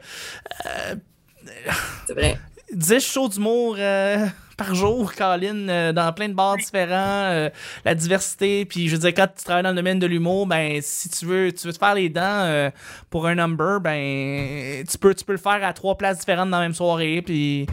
C'est 2.07 2.13
vrai. 2.13 2.39
10 2.73 2.99
shows 2.99 3.29
d'humour 3.29 3.75
euh, 3.77 4.25
par 4.57 4.73
jour 4.75 5.13
Colin 5.13 5.67
euh, 5.69 5.93
dans 5.93 6.11
plein 6.13 6.29
de 6.29 6.33
bars 6.33 6.57
différents 6.57 7.29
euh, 7.31 7.49
la 7.83 7.95
diversité. 7.95 8.65
Puis 8.65 8.87
je 8.87 8.95
veux 8.95 9.01
dire 9.01 9.13
quand 9.13 9.27
tu 9.35 9.43
travailles 9.43 9.63
dans 9.63 9.69
le 9.69 9.75
domaine 9.75 9.99
de 9.99 10.07
l'humour 10.07 10.47
ben 10.47 10.79
si 10.81 11.09
tu 11.09 11.25
veux 11.25 11.51
tu 11.51 11.67
veux 11.67 11.73
te 11.73 11.77
faire 11.77 11.95
les 11.95 12.09
dents 12.09 12.21
euh, 12.21 12.69
pour 13.09 13.27
un 13.27 13.35
number 13.35 13.79
ben 13.79 14.83
tu 14.89 14.97
peux 14.97 15.13
tu 15.13 15.25
peux 15.25 15.33
le 15.33 15.37
faire 15.37 15.63
à 15.63 15.73
trois 15.73 15.97
places 15.97 16.19
différentes 16.19 16.49
dans 16.49 16.57
la 16.57 16.63
même 16.63 16.73
soirée 16.73 17.21
puis 17.21 17.67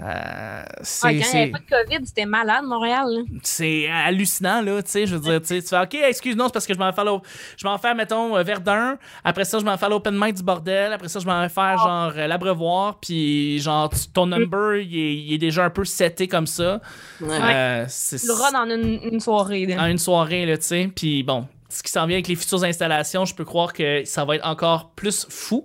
euh, 0.00 0.62
c'est 0.82 1.06
Ouais, 1.06 1.18
quand 1.20 1.26
il 1.32 1.36
n'y 1.36 1.42
avait 1.42 1.50
pas 1.52 1.58
de 1.58 1.84
COVID, 1.84 2.06
c'était 2.06 2.26
malade, 2.26 2.64
Montréal. 2.64 3.06
là. 3.08 3.20
c'est 3.42 3.88
hallucinant 3.88 4.60
là 4.60 4.82
tu 4.82 4.90
sais 4.90 5.06
je 5.06 5.16
veux 5.16 5.20
dire 5.20 5.40
tu 5.40 5.46
sais, 5.46 5.62
tu 5.62 5.68
fais 5.68 5.78
ok 5.80 5.94
excuse 6.08 6.36
moi 6.36 6.46
c'est 6.48 6.52
parce 6.52 6.66
que 6.66 6.74
je 6.74 6.78
m'en 6.78 6.86
vais 6.90 6.94
faire 6.94 7.20
je 7.56 7.66
m'en 7.66 7.78
faire 7.78 7.94
mettons 7.94 8.36
euh, 8.36 8.42
Verdun 8.42 8.98
après 9.24 9.44
ça 9.46 9.58
je 9.58 9.64
m'en 9.64 9.72
vais 9.72 9.78
faire 9.78 9.88
l'open 9.88 10.14
mic 10.18 10.34
du 10.34 10.42
bordel 10.42 10.92
après 10.92 11.08
ça 11.08 11.18
je 11.18 11.26
m'en 11.26 11.40
vais 11.40 11.48
faire 11.48 11.78
genre 11.78 12.12
euh, 12.14 12.26
l'abreuvoir 12.26 13.00
puis 13.00 13.58
genre 13.60 13.90
ton 14.12 14.26
number 14.26 14.76
il 14.76 14.98
est, 14.98 15.14
il 15.16 15.32
est 15.34 15.38
déjà 15.38 15.64
un 15.64 15.70
peu 15.70 15.84
seté 15.84 16.28
comme 16.28 16.46
ça 16.46 16.80
Ouais. 17.20 17.38
Euh, 17.42 17.84
c'est 17.88 18.18
Tu 18.18 18.26
le 18.26 18.32
run 18.34 18.54
en 18.54 18.68
une, 18.68 19.00
une 19.12 19.20
soirée. 19.20 19.64
là. 19.66 19.82
en 19.82 19.86
une 19.86 19.98
soirée 19.98 20.44
là 20.44 20.58
tu 20.58 20.64
sais 20.64 20.90
puis 20.94 21.22
bon 21.22 21.46
ce 21.70 21.82
qui 21.82 21.90
s'en 21.90 22.06
vient 22.06 22.16
avec 22.16 22.28
les 22.28 22.36
futures 22.36 22.62
installations 22.64 23.24
je 23.24 23.34
peux 23.34 23.44
croire 23.44 23.72
que 23.72 24.04
ça 24.04 24.24
va 24.26 24.36
être 24.36 24.46
encore 24.46 24.90
plus 24.90 25.26
fou 25.30 25.64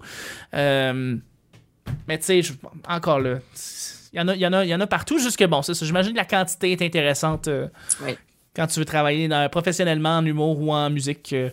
Euh, 0.53 1.17
mais 2.07 2.17
tu 2.17 2.25
sais 2.25 2.41
je- 2.41 2.53
encore 2.87 3.19
là 3.19 3.39
il 4.13 4.19
y 4.19 4.21
en 4.21 4.27
a 4.27 4.35
il 4.35 4.41
y 4.41 4.45
en 4.47 4.53
a 4.53 4.63
il 4.65 4.69
y 4.69 4.75
en 4.75 4.79
a 4.81 4.87
partout 4.87 5.19
juste 5.19 5.37
que 5.37 5.45
bon 5.45 5.61
c'est 5.61 5.73
ça 5.73 5.85
j'imagine 5.85 6.11
que 6.13 6.17
la 6.17 6.25
quantité 6.25 6.71
est 6.71 6.81
intéressante 6.81 7.47
euh, 7.47 7.67
Oui. 8.05 8.17
quand 8.55 8.67
tu 8.67 8.79
veux 8.79 8.85
travailler 8.85 9.27
dans- 9.27 9.49
professionnellement 9.49 10.17
en 10.17 10.25
humour 10.25 10.59
ou 10.61 10.73
en 10.73 10.89
musique. 10.89 11.31
euh, 11.33 11.49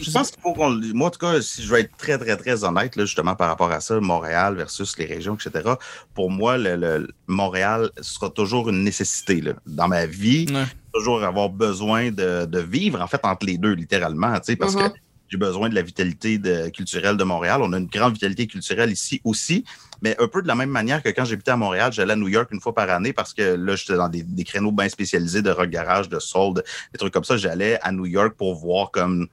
Je 0.00 0.10
pense 0.10 0.30
qu'il 0.30 0.40
faut 0.42 0.54
qu'on. 0.54 0.70
le- 0.70 0.92
Moi, 0.94 1.08
en 1.08 1.10
tout 1.10 1.18
cas, 1.18 1.40
si 1.42 1.62
je 1.62 1.70
vais 1.70 1.82
être 1.82 1.94
très, 1.98 2.16
très, 2.18 2.36
très 2.38 2.64
honnête, 2.64 2.96
là, 2.96 3.04
justement, 3.04 3.34
par 3.34 3.48
rapport 3.48 3.70
à 3.70 3.80
ça, 3.80 4.00
Montréal 4.00 4.54
versus 4.56 4.96
les 4.98 5.04
régions, 5.04 5.36
etc., 5.36 5.74
pour 6.14 6.30
moi, 6.30 6.56
le, 6.56 6.76
le- 6.76 7.08
Montréal 7.26 7.90
sera 8.00 8.30
toujours 8.30 8.70
une 8.70 8.82
nécessité. 8.84 9.42
là. 9.42 9.52
Dans 9.66 9.86
ma 9.88 10.06
vie, 10.06 10.46
Ouais. 10.50 10.64
toujours 10.94 11.22
avoir 11.22 11.50
besoin 11.50 12.10
de, 12.10 12.46
de 12.46 12.58
vivre, 12.60 13.02
en 13.02 13.06
fait, 13.06 13.20
entre 13.22 13.44
les 13.44 13.58
deux, 13.58 13.72
littéralement, 13.72 14.32
tu 14.36 14.44
sais, 14.44 14.56
parce 14.56 14.74
que 14.74 14.84
j'ai 15.28 15.36
besoin 15.36 15.68
de 15.68 15.74
la 15.74 15.82
vitalité 15.82 16.40
culturelle 16.72 17.16
de 17.16 17.24
Montréal. 17.24 17.60
On 17.62 17.72
a 17.72 17.78
une 17.78 17.86
grande 17.86 18.14
vitalité 18.14 18.46
culturelle 18.46 18.90
ici 18.90 19.20
aussi, 19.24 19.64
mais 20.02 20.16
un 20.18 20.28
peu 20.28 20.42
de 20.42 20.48
la 20.48 20.54
même 20.54 20.70
manière 20.70 21.02
que 21.02 21.08
quand 21.10 21.24
j'habitais 21.24 21.50
à 21.50 21.56
Montréal, 21.56 21.92
j'allais 21.92 22.14
à 22.14 22.16
New 22.16 22.28
York 22.28 22.48
une 22.52 22.60
fois 22.60 22.74
par 22.74 22.88
année 22.90 23.12
parce 23.12 23.34
que 23.34 23.54
là, 23.56 23.76
j'étais 23.76 23.96
dans 23.96 24.08
des, 24.08 24.24
créneaux 24.44 24.72
bien 24.72 24.88
spécialisés 24.88 25.42
de 25.42 25.50
rock 25.50 25.68
garage, 25.70 26.08
de 26.08 26.18
soul, 26.18 26.54
de- 26.54 26.64
des 26.92 26.98
trucs 26.98 27.12
comme 27.12 27.24
ça. 27.24 27.36
J'allais 27.36 27.78
à 27.82 27.92
New 27.92 28.06
York 28.06 28.34
pour 28.36 28.54
voir 28.54 28.90
comme, 28.90 29.28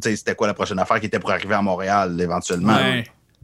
c'était 0.00 0.34
quoi 0.34 0.46
la 0.46 0.54
prochaine 0.54 0.78
affaire 0.78 0.98
qui 0.98 1.06
était 1.06 1.20
pour 1.20 1.30
arriver 1.30 1.54
à 1.54 1.62
Montréal 1.62 2.20
éventuellement. 2.20 2.76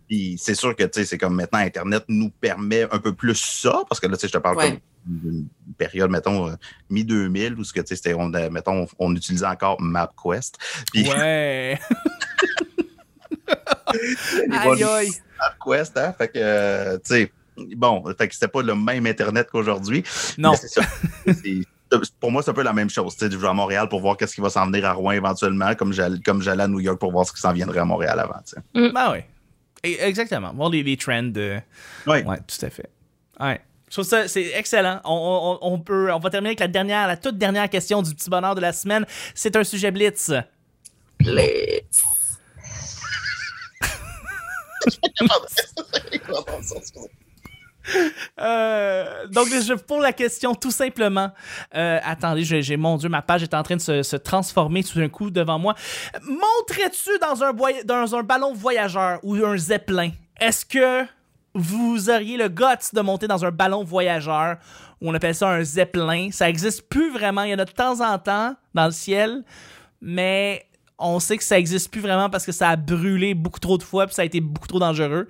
Puis 0.08 0.36
c'est 0.38 0.54
sûr 0.54 0.74
que, 0.74 0.84
tu 0.84 0.90
sais, 1.00 1.04
c'est 1.04 1.18
comme 1.18 1.34
maintenant, 1.34 1.58
Internet 1.58 2.04
nous 2.08 2.30
permet 2.30 2.82
un 2.90 2.98
peu 2.98 3.14
plus 3.14 3.34
ça, 3.36 3.82
parce 3.88 4.00
que 4.00 4.06
là, 4.06 4.16
tu 4.16 4.22
sais, 4.22 4.28
je 4.28 4.32
te 4.32 4.38
parle 4.38 4.56
Ouais. 4.56 4.70
comme 4.70 4.78
d'une 5.06 5.46
période, 5.78 6.10
mettons, 6.10 6.48
euh, 6.48 6.54
mi-2000, 6.90 7.54
où 7.56 7.64
ce 7.64 7.72
que, 7.72 7.80
tu 7.80 7.88
sais, 7.88 7.96
c'était, 7.96 8.14
on, 8.14 8.32
euh, 8.34 8.50
mettons, 8.50 8.86
on 8.98 9.14
utilisait 9.14 9.46
encore 9.46 9.80
MapQuest. 9.80 10.56
Puis 10.92 11.08
Ouais. 11.08 11.78
aïe, 14.50 14.84
aïe. 14.84 15.10
MapQuest, 15.38 15.96
hein, 15.98 16.14
fait 16.16 16.28
que, 16.28 16.32
euh, 16.38 16.96
tu 16.98 17.14
sais, 17.14 17.32
bon, 17.76 18.04
fait 18.16 18.28
que 18.28 18.34
c'était 18.34 18.48
pas 18.48 18.62
le 18.62 18.74
même 18.74 19.06
Internet 19.06 19.48
qu'aujourd'hui. 19.50 20.02
Non. 20.36 20.52
Mais 20.52 20.56
c'est 20.56 20.68
ça. 20.68 20.82
Pour 22.20 22.30
moi, 22.30 22.42
c'est 22.42 22.50
un 22.50 22.54
peu 22.54 22.62
la 22.62 22.74
même 22.74 22.90
chose. 22.90 23.16
Tu 23.16 23.24
sais, 23.24 23.30
je 23.32 23.36
vais 23.38 23.48
à 23.48 23.54
Montréal 23.54 23.88
pour 23.88 24.00
voir 24.00 24.16
qu'est-ce 24.18 24.34
qui 24.34 24.42
va 24.42 24.50
s'en 24.50 24.66
venir 24.66 24.84
à 24.84 24.92
Rouen 24.92 25.12
éventuellement, 25.12 25.74
comme 25.74 25.92
j'allais, 25.94 26.18
comme 26.22 26.42
j'allais 26.42 26.64
à 26.64 26.68
New 26.68 26.80
York 26.80 26.98
pour 26.98 27.12
voir 27.12 27.26
ce 27.26 27.32
qui 27.32 27.40
s'en 27.40 27.52
viendrait 27.52 27.80
à 27.80 27.84
Montréal 27.86 28.20
avant. 28.20 28.40
tu 28.46 28.56
sais. 28.56 28.92
Ben 28.92 29.10
ouais. 29.12 29.26
Et- 29.84 30.00
Exactement. 30.00 30.52
Voir 30.54 30.70
les, 30.70 30.82
les 30.82 30.96
trends. 30.96 31.32
euh, 31.36 31.60
Oui. 32.06 32.22
Ouais, 32.22 32.38
tout 32.46 32.64
à 32.66 32.70
fait. 32.70 32.88
Ouais. 33.40 33.60
Je 33.88 33.94
trouve 33.94 34.04
ça, 34.04 34.28
c'est 34.28 34.52
excellent. 34.54 35.00
On, 35.04 35.58
on- 35.62 35.72
on 35.72 35.78
peut, 35.80 36.12
on 36.12 36.18
va 36.18 36.30
terminer 36.30 36.50
avec 36.50 36.60
la 36.60 36.68
dernière, 36.68 37.06
la 37.06 37.16
toute 37.16 37.38
dernière 37.38 37.70
question 37.70 38.02
du 38.02 38.14
petit 38.14 38.28
bonheur 38.28 38.54
de 38.54 38.60
la 38.60 38.72
semaine. 38.72 39.06
C'est 39.34 39.56
un 39.56 39.64
sujet 39.64 39.90
blitz. 39.90 40.32
Blitz. 41.18 42.02
Euh, 48.40 49.26
donc, 49.28 49.48
je 49.48 49.74
pose 49.74 50.02
la 50.02 50.12
question 50.12 50.54
tout 50.54 50.70
simplement. 50.70 51.30
Euh, 51.74 51.98
attendez, 52.04 52.44
j'ai, 52.44 52.76
mon 52.76 52.96
Dieu, 52.96 53.08
ma 53.08 53.22
page 53.22 53.42
est 53.42 53.54
en 53.54 53.62
train 53.62 53.76
de 53.76 53.80
se, 53.80 54.16
transformer 54.16 54.84
tout 54.84 54.98
d'un 54.98 55.08
coup 55.08 55.30
devant 55.30 55.58
moi. 55.58 55.74
Monterais-tu 56.22 57.10
dans 57.20 57.42
un, 57.42 57.52
voy- 57.52 57.84
dans 57.84 58.14
un 58.14 58.22
ballon 58.22 58.52
voyageur 58.52 59.18
ou 59.22 59.34
un 59.34 59.56
zeppelin? 59.56 60.10
Est-ce 60.40 60.64
que 60.64 61.04
vous 61.54 62.10
auriez 62.10 62.36
le 62.36 62.48
guts 62.48 62.92
de 62.92 63.00
monter 63.00 63.26
dans 63.26 63.44
un 63.44 63.50
ballon 63.50 63.82
voyageur 63.82 64.56
ou 65.00 65.10
on 65.10 65.14
appelle 65.14 65.34
ça 65.34 65.48
un 65.48 65.64
zeppelin? 65.64 66.30
Ça 66.30 66.48
existe 66.48 66.88
plus 66.88 67.10
vraiment. 67.10 67.42
Il 67.42 67.50
y 67.50 67.54
en 67.54 67.58
a 67.58 67.64
de 67.64 67.72
temps 67.72 68.00
en 68.00 68.18
temps 68.18 68.54
dans 68.74 68.86
le 68.86 68.92
ciel, 68.92 69.42
mais 70.00 70.67
on 70.98 71.20
sait 71.20 71.36
que 71.38 71.44
ça 71.44 71.58
existe 71.58 71.90
plus 71.90 72.00
vraiment 72.00 72.28
parce 72.28 72.44
que 72.44 72.52
ça 72.52 72.70
a 72.70 72.76
brûlé 72.76 73.34
beaucoup 73.34 73.60
trop 73.60 73.78
de 73.78 73.82
fois 73.82 74.06
puis 74.06 74.14
ça 74.14 74.22
a 74.22 74.24
été 74.24 74.40
beaucoup 74.40 74.66
trop 74.66 74.78
dangereux. 74.80 75.28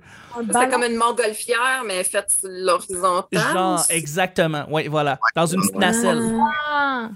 C'est 0.51 0.69
comme 0.69 0.83
une 0.83 0.95
montgolfière, 0.95 1.83
mais 1.85 2.03
faite 2.03 2.27
sur 2.29 2.49
l'horizontale. 2.51 3.53
Genre, 3.53 3.85
exactement. 3.89 4.65
Oui, 4.69 4.87
voilà. 4.87 5.19
Dans 5.35 5.45
une 5.45 5.61
petite 5.61 5.75
nacelle. 5.75 6.21
Ah. 6.67 7.09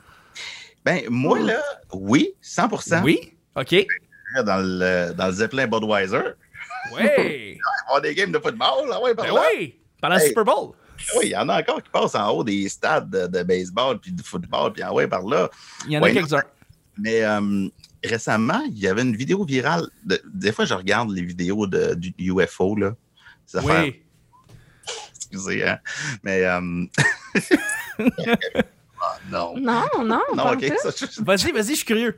Ben, 0.85 1.03
moi, 1.09 1.39
là, 1.39 1.61
oui, 1.93 2.33
100% 2.43 3.03
Oui? 3.03 3.33
OK. 3.55 3.75
dans 4.45 4.57
le, 4.61 5.13
dans 5.13 5.27
le 5.27 5.31
Zeppelin 5.33 5.67
Budweiser. 5.67 6.21
Oui! 6.93 7.57
On 7.91 7.95
a 7.95 8.01
des 8.01 8.13
games 8.13 8.31
de 8.31 8.39
football, 8.39 8.89
là, 8.89 9.01
ouais, 9.01 9.15
par 9.15 9.25
ben 9.25 9.33
là. 9.35 9.41
oui! 9.57 9.75
Pendant 10.01 10.15
le 10.15 10.21
Hey. 10.21 10.27
Super 10.27 10.43
Bowl. 10.45 10.71
Oui, 11.17 11.25
il 11.27 11.29
y 11.31 11.35
en 11.37 11.47
a 11.49 11.59
encore 11.59 11.81
qui 11.81 11.89
passent 11.89 12.15
en 12.15 12.29
haut 12.31 12.43
des 12.43 12.67
stades 12.69 13.09
de, 13.09 13.27
de 13.27 13.43
baseball 13.43 13.99
puis 13.99 14.11
de 14.11 14.21
football, 14.21 14.73
puis 14.73 14.83
en 14.83 14.93
ouais, 14.93 15.07
par 15.07 15.23
là. 15.23 15.49
Il 15.87 15.93
y 15.93 15.97
en 15.97 16.01
a 16.01 16.03
Ouais, 16.03 16.13
quelques-uns. 16.13 16.43
Mais 16.97 17.23
euh, 17.23 17.67
récemment, 18.03 18.61
il 18.67 18.79
y 18.79 18.87
avait 18.87 19.01
une 19.03 19.15
vidéo 19.15 19.43
virale. 19.45 19.87
de- 20.05 20.21
des 20.33 20.51
fois, 20.51 20.65
je 20.65 20.73
regarde 20.73 21.09
les 21.11 21.21
vidéos 21.23 21.67
de, 21.67 21.93
du 21.95 22.13
UFO, 22.17 22.75
là. 22.75 22.95
Ces 23.45 23.57
affaires, 23.57 23.83
Oui. 23.83 24.01
excusez, 25.15 25.67
hein. 25.67 25.79
Mais. 26.23 26.43
euh, 26.45 26.85
ah, 27.99 27.99
non. 29.31 29.55
Non, 29.59 29.83
non, 30.03 30.21
Non, 30.35 30.53
je- 30.59 31.21
Vas-y, 31.23 31.51
vas-y, 31.51 31.69
je 31.71 31.75
suis 31.75 31.85
curieux. 31.85 32.17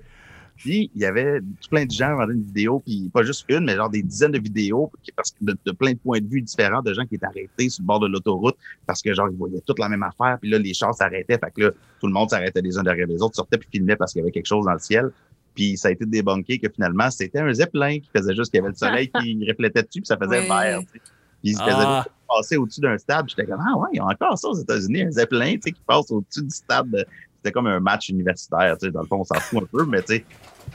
Puis, 0.57 0.89
il 0.95 1.01
y 1.01 1.05
avait 1.05 1.41
tout 1.41 1.67
plein 1.69 1.83
de 1.85 1.91
gens 1.91 2.05
qui 2.07 2.13
regardaient 2.13 2.33
une 2.33 2.43
vidéo, 2.45 2.79
puis 2.79 3.09
pas 3.13 3.23
juste 3.23 3.43
une, 3.49 3.65
mais 3.65 3.75
genre 3.75 3.89
des 3.89 4.01
dizaines 4.01 4.31
de 4.31 4.39
vidéos, 4.39 4.89
parce 5.13 5.31
que 5.31 5.35
de, 5.41 5.57
de 5.65 5.71
plein 5.73 5.91
de 5.91 5.97
points 5.97 6.21
de 6.21 6.27
vue 6.29 6.41
différents, 6.41 6.81
de 6.81 6.93
gens 6.93 7.05
qui 7.05 7.15
étaient 7.15 7.25
arrêtés 7.25 7.67
sur 7.69 7.81
le 7.83 7.87
bord 7.87 7.99
de 7.99 8.07
l'autoroute, 8.07 8.55
parce 8.85 9.01
que 9.01 9.13
genre, 9.13 9.27
ils 9.29 9.35
voyaient 9.37 9.59
toute 9.65 9.79
la 9.79 9.89
même 9.89 10.03
affaire, 10.03 10.37
puis 10.39 10.49
là, 10.49 10.57
les 10.57 10.73
chars 10.73 10.95
s'arrêtaient, 10.95 11.37
fait 11.37 11.51
que 11.53 11.61
là, 11.61 11.71
tout 11.99 12.07
le 12.07 12.13
monde 12.13 12.29
s'arrêtait 12.29 12.61
les 12.61 12.77
uns 12.77 12.83
derrière 12.83 13.05
les 13.07 13.21
autres, 13.21 13.35
sortait 13.35 13.57
puis 13.57 13.67
filmait 13.69 13.97
parce 13.97 14.13
qu'il 14.13 14.21
y 14.21 14.23
avait 14.23 14.31
quelque 14.31 14.45
chose 14.45 14.63
dans 14.63 14.71
le 14.71 14.79
ciel. 14.79 15.11
Puis 15.55 15.77
ça 15.77 15.87
a 15.87 15.91
été 15.91 16.05
débunké 16.05 16.59
que 16.59 16.67
finalement, 16.69 17.09
c'était 17.09 17.39
un 17.39 17.53
zeppelin 17.53 17.99
qui 17.99 18.09
faisait 18.15 18.35
juste 18.35 18.51
qu'il 18.51 18.57
y 18.59 18.61
avait 18.61 18.69
le 18.69 18.75
soleil 18.75 19.09
qui 19.09 19.39
reflétait 19.49 19.83
dessus, 19.83 20.01
puis 20.01 20.05
ça 20.05 20.17
faisait 20.17 20.39
Ouais. 20.41 20.47
vert. 20.47 20.79
tu 20.81 20.85
sais. 20.85 20.99
Puis 20.99 21.51
il 21.51 21.57
se 21.57 21.63
faisait 21.63 21.75
Ah. 21.77 22.05
passer 22.27 22.57
au-dessus 22.57 22.81
d'un 22.81 22.97
stade. 22.97 23.25
J'étais 23.29 23.45
comme, 23.45 23.61
ah 23.65 23.77
ouais, 23.77 23.89
il 23.93 23.97
y 23.97 23.99
a 23.99 24.05
encore 24.05 24.37
ça 24.37 24.47
aux 24.49 24.55
États-Unis, 24.59 25.03
un 25.03 25.11
zeppelin, 25.11 25.53
tu 25.53 25.61
sais, 25.63 25.71
qui 25.71 25.81
passe 25.87 26.11
au-dessus 26.11 26.43
du 26.43 26.49
stade. 26.55 26.89
de- 26.91 27.05
C'était 27.37 27.51
comme 27.53 27.67
un 27.67 27.79
match 27.79 28.09
universitaire, 28.09 28.75
tu 28.79 28.87
sais, 28.87 28.91
dans 28.91 29.01
le 29.01 29.07
fond, 29.07 29.17
on 29.19 29.23
s'en 29.23 29.35
fout 29.35 29.61
un 29.63 29.65
peu, 29.67 29.85
mais 29.85 30.01
tu 30.01 30.15
sais, 30.15 30.25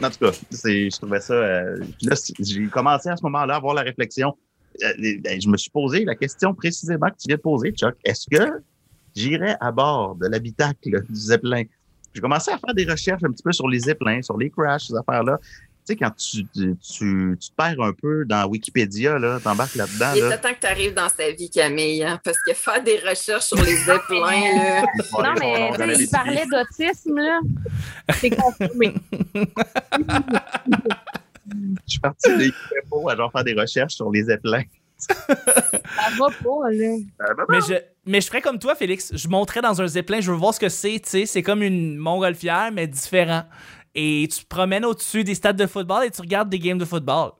en 0.02 0.08
tout 0.08 0.18
cas, 0.25 0.30
c'est, 0.50 0.88
je 0.88 0.96
trouvais 0.99 1.18
ça. 1.20 1.34
euh, 1.34 1.82
là, 2.02 2.14
j'ai 2.38 2.66
commencé 2.68 3.08
à 3.08 3.16
ce 3.16 3.22
moment-là 3.25 3.54
à 3.54 3.56
avoir 3.56 3.75
la 3.75 3.82
réflexion. 3.82 4.37
Euh, 4.84 4.92
ben, 5.20 5.40
je 5.42 5.49
me 5.49 5.56
suis 5.56 5.70
posé 5.70 6.04
la 6.04 6.14
question 6.14 6.54
précisément 6.54 7.08
que 7.08 7.16
tu 7.16 7.26
viens 7.26 7.37
de 7.37 7.40
poser, 7.42 7.72
Chuck. 7.72 7.96
Est-ce 8.04 8.26
que 8.30 8.62
j'irais 9.16 9.56
à 9.60 9.72
bord 9.72 10.14
de 10.14 10.28
l'habitacle 10.28 11.02
du 11.08 11.14
Zeppelin? 11.20 11.64
J'ai 12.14 12.21
commencé 12.21 12.50
à 12.50 12.59
faire 12.59 12.75
des 12.75 12.85
recherches 12.85 13.23
un 13.25 13.31
petit 13.31 13.43
peu 13.43 13.52
sur 13.52 13.69
les 13.69 13.81
Zeppelins, 13.81 14.23
sur 14.23 14.37
les 14.37 14.50
crashs, 14.50 14.88
ces 14.88 14.97
affaires-là. 14.97 15.38
sais, 15.85 15.97
quand 15.97 16.11
tu, 16.11 16.45
tu, 16.47 16.76
tu, 16.76 17.37
tu 17.40 17.50
te 17.50 17.55
perds 17.57 17.81
un 17.81 17.93
peu 17.93 18.25
dans 18.25 18.47
Wikipédia, 18.49 19.19
là, 19.19 19.38
t'embarques 19.43 19.75
là-dedans. 19.76 20.12
Il 20.14 20.23
Là. 20.23 20.35
est 20.35 20.40
temps 20.40 20.52
que 20.52 20.61
tu 20.61 20.67
arrives 20.67 20.95
dans 20.95 21.09
sa 21.09 21.31
vie, 21.31 21.50
Camille, 21.50 22.02
hein, 22.05 22.21
parce 22.25 22.38
que 22.47 22.52
faire 22.55 22.83
des 22.83 22.99
recherches 22.99 23.45
sur 23.47 23.62
les 23.62 23.76
zeppelins, 23.76 24.55
là, 24.57 24.83
Non, 25.23 25.35
mais 25.38 25.71
tu 25.76 25.97
sais, 25.97 26.02
il 26.05 26.11
parlait 26.11 26.47
d'autisme, 26.47 27.17
là. 27.17 27.40
C'est 28.14 28.31
confirmé. 28.31 28.95
Je 31.47 31.69
suis 31.87 32.00
parti 32.00 32.29
de 32.29 33.11
à 33.11 33.17
genre 33.17 33.33
faire 33.33 33.45
des 33.45 33.55
recherches 33.55 33.95
sur 33.95 34.11
les 34.11 34.25
zeppelins. 34.25 34.62
Ça 34.99 35.14
va 36.19 36.26
pas, 36.29 36.71
là. 36.71 36.87
Euh, 36.87 37.35
ben, 37.37 37.45
Mais 37.49 37.61
je, 37.61 37.75
mais 38.11 38.21
je 38.21 38.26
ferais 38.26 38.43
comme 38.43 38.59
toi, 38.59 38.75
Félix. 38.75 39.14
Je 39.14 39.29
monterais 39.29 39.62
dans 39.62 39.81
un 39.81 39.87
zeppelin, 39.87 40.21
je 40.21 40.31
veux 40.31 40.37
voir 40.37 40.52
ce 40.52 40.61
que 40.61 40.69
c'est. 40.69 41.00
Tu 41.00 41.09
sais, 41.09 41.26
c'est 41.26 41.43
comme 41.43 41.62
une 41.62 41.97
montgolfière, 41.97 42.71
mais 42.73 42.87
différent. 42.87 43.45
Et 43.95 44.29
tu 44.31 44.40
te 44.45 44.47
promènes 44.47 44.85
au-dessus 44.85 45.25
des 45.25 45.35
stades 45.35 45.57
de 45.57 45.67
football 45.67 46.05
et 46.05 46.11
tu 46.11 46.21
regardes 46.21 46.49
des 46.49 46.59
games 46.59 46.79
de 46.79 46.85
football. 46.85 47.33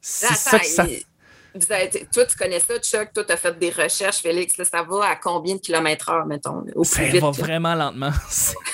C'est 0.00 0.34
ça 0.34 0.58
que 0.58 0.66
ça. 0.66 0.82
avez- 0.84 2.06
toi, 2.12 2.24
tu 2.24 2.36
connais 2.36 2.60
ça, 2.60 2.78
Chuck? 2.78 3.12
Toi, 3.12 3.24
tu 3.24 3.32
as 3.32 3.36
fait 3.36 3.58
des 3.58 3.70
recherches, 3.70 4.18
Félix. 4.18 4.56
Là, 4.56 4.64
ça 4.64 4.82
va 4.82 5.06
à 5.06 5.16
combien 5.16 5.56
de 5.56 5.60
kilomètres 5.60 6.08
heure, 6.10 6.26
mettons? 6.26 6.64
Ça 6.84 7.02
vite. 7.02 7.20
va 7.20 7.28
là? 7.28 7.32
vraiment 7.32 7.74
lentement. 7.74 8.12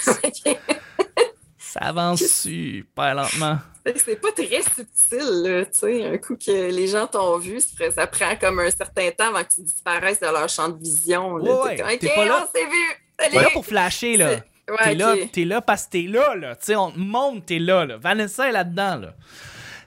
Ça 1.74 1.80
avance 1.80 2.24
super 2.26 3.16
lentement. 3.16 3.58
C'est 3.96 4.20
pas 4.20 4.30
très 4.30 4.62
subtil, 4.62 5.42
là, 5.42 5.64
tu 5.66 5.72
sais. 5.72 6.04
Un 6.06 6.18
coup 6.18 6.36
que 6.36 6.70
les 6.70 6.86
gens 6.86 7.08
t'ont 7.08 7.36
vu, 7.38 7.58
ça 7.60 8.06
prend 8.06 8.36
comme 8.36 8.60
un 8.60 8.70
certain 8.70 9.10
temps 9.10 9.26
avant 9.34 9.42
que 9.42 9.54
tu 9.56 9.62
disparaisses 9.62 10.20
de 10.20 10.26
leur 10.26 10.48
champ 10.48 10.68
de 10.68 10.78
vision. 10.78 11.36
Là. 11.36 11.64
Ouais, 11.64 11.76
comme, 11.76 11.88
OK, 11.88 12.14
pas 12.14 12.24
là. 12.24 12.46
on 12.48 12.56
s'est 12.56 12.64
vu. 12.64 13.30
T'es 13.32 13.42
là 13.42 13.50
pour 13.52 13.66
flasher, 13.66 14.16
là. 14.16 14.30
Ouais, 14.68 14.76
T'es 14.84 14.94
là, 14.94 15.14
t'es 15.32 15.44
là 15.44 15.60
parce 15.60 15.86
que 15.86 15.90
t'es 15.90 16.02
là, 16.02 16.36
là. 16.36 16.54
Tu 16.54 16.66
sais, 16.66 16.76
on 16.76 16.92
te 16.92 16.98
montre, 16.98 17.44
t'es 17.44 17.58
là, 17.58 17.84
là. 17.84 17.96
Vanessa 17.98 18.48
est 18.48 18.52
là-dedans, 18.52 18.96
là. 18.96 19.14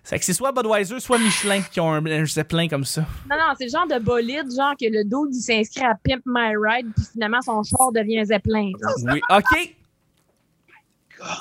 C'est 0.03 0.19
que 0.19 0.25
c'est 0.25 0.33
soit 0.33 0.51
Budweiser, 0.51 0.99
soit 0.99 1.17
Michelin 1.17 1.61
qui 1.61 1.79
ont 1.79 1.91
un, 1.91 2.05
un 2.05 2.25
zeppelin 2.25 2.67
comme 2.67 2.85
ça. 2.85 3.01
Non, 3.29 3.37
non, 3.37 3.53
c'est 3.57 3.65
le 3.65 3.71
genre 3.71 3.87
de 3.87 3.97
bolide, 3.99 4.45
genre 4.55 4.73
que 4.79 4.85
le 4.85 5.03
dos, 5.05 5.27
il 5.31 5.35
s'inscrit 5.35 5.83
à 5.83 5.95
Pimp 5.95 6.21
My 6.25 6.53
Ride, 6.55 6.87
puis 6.95 7.05
finalement, 7.13 7.41
son 7.41 7.63
char 7.63 7.91
devient 7.93 8.19
un 8.19 8.25
zeppelin. 8.25 8.71
genre. 8.81 9.13
Oui, 9.13 9.21
OK. 9.29 9.76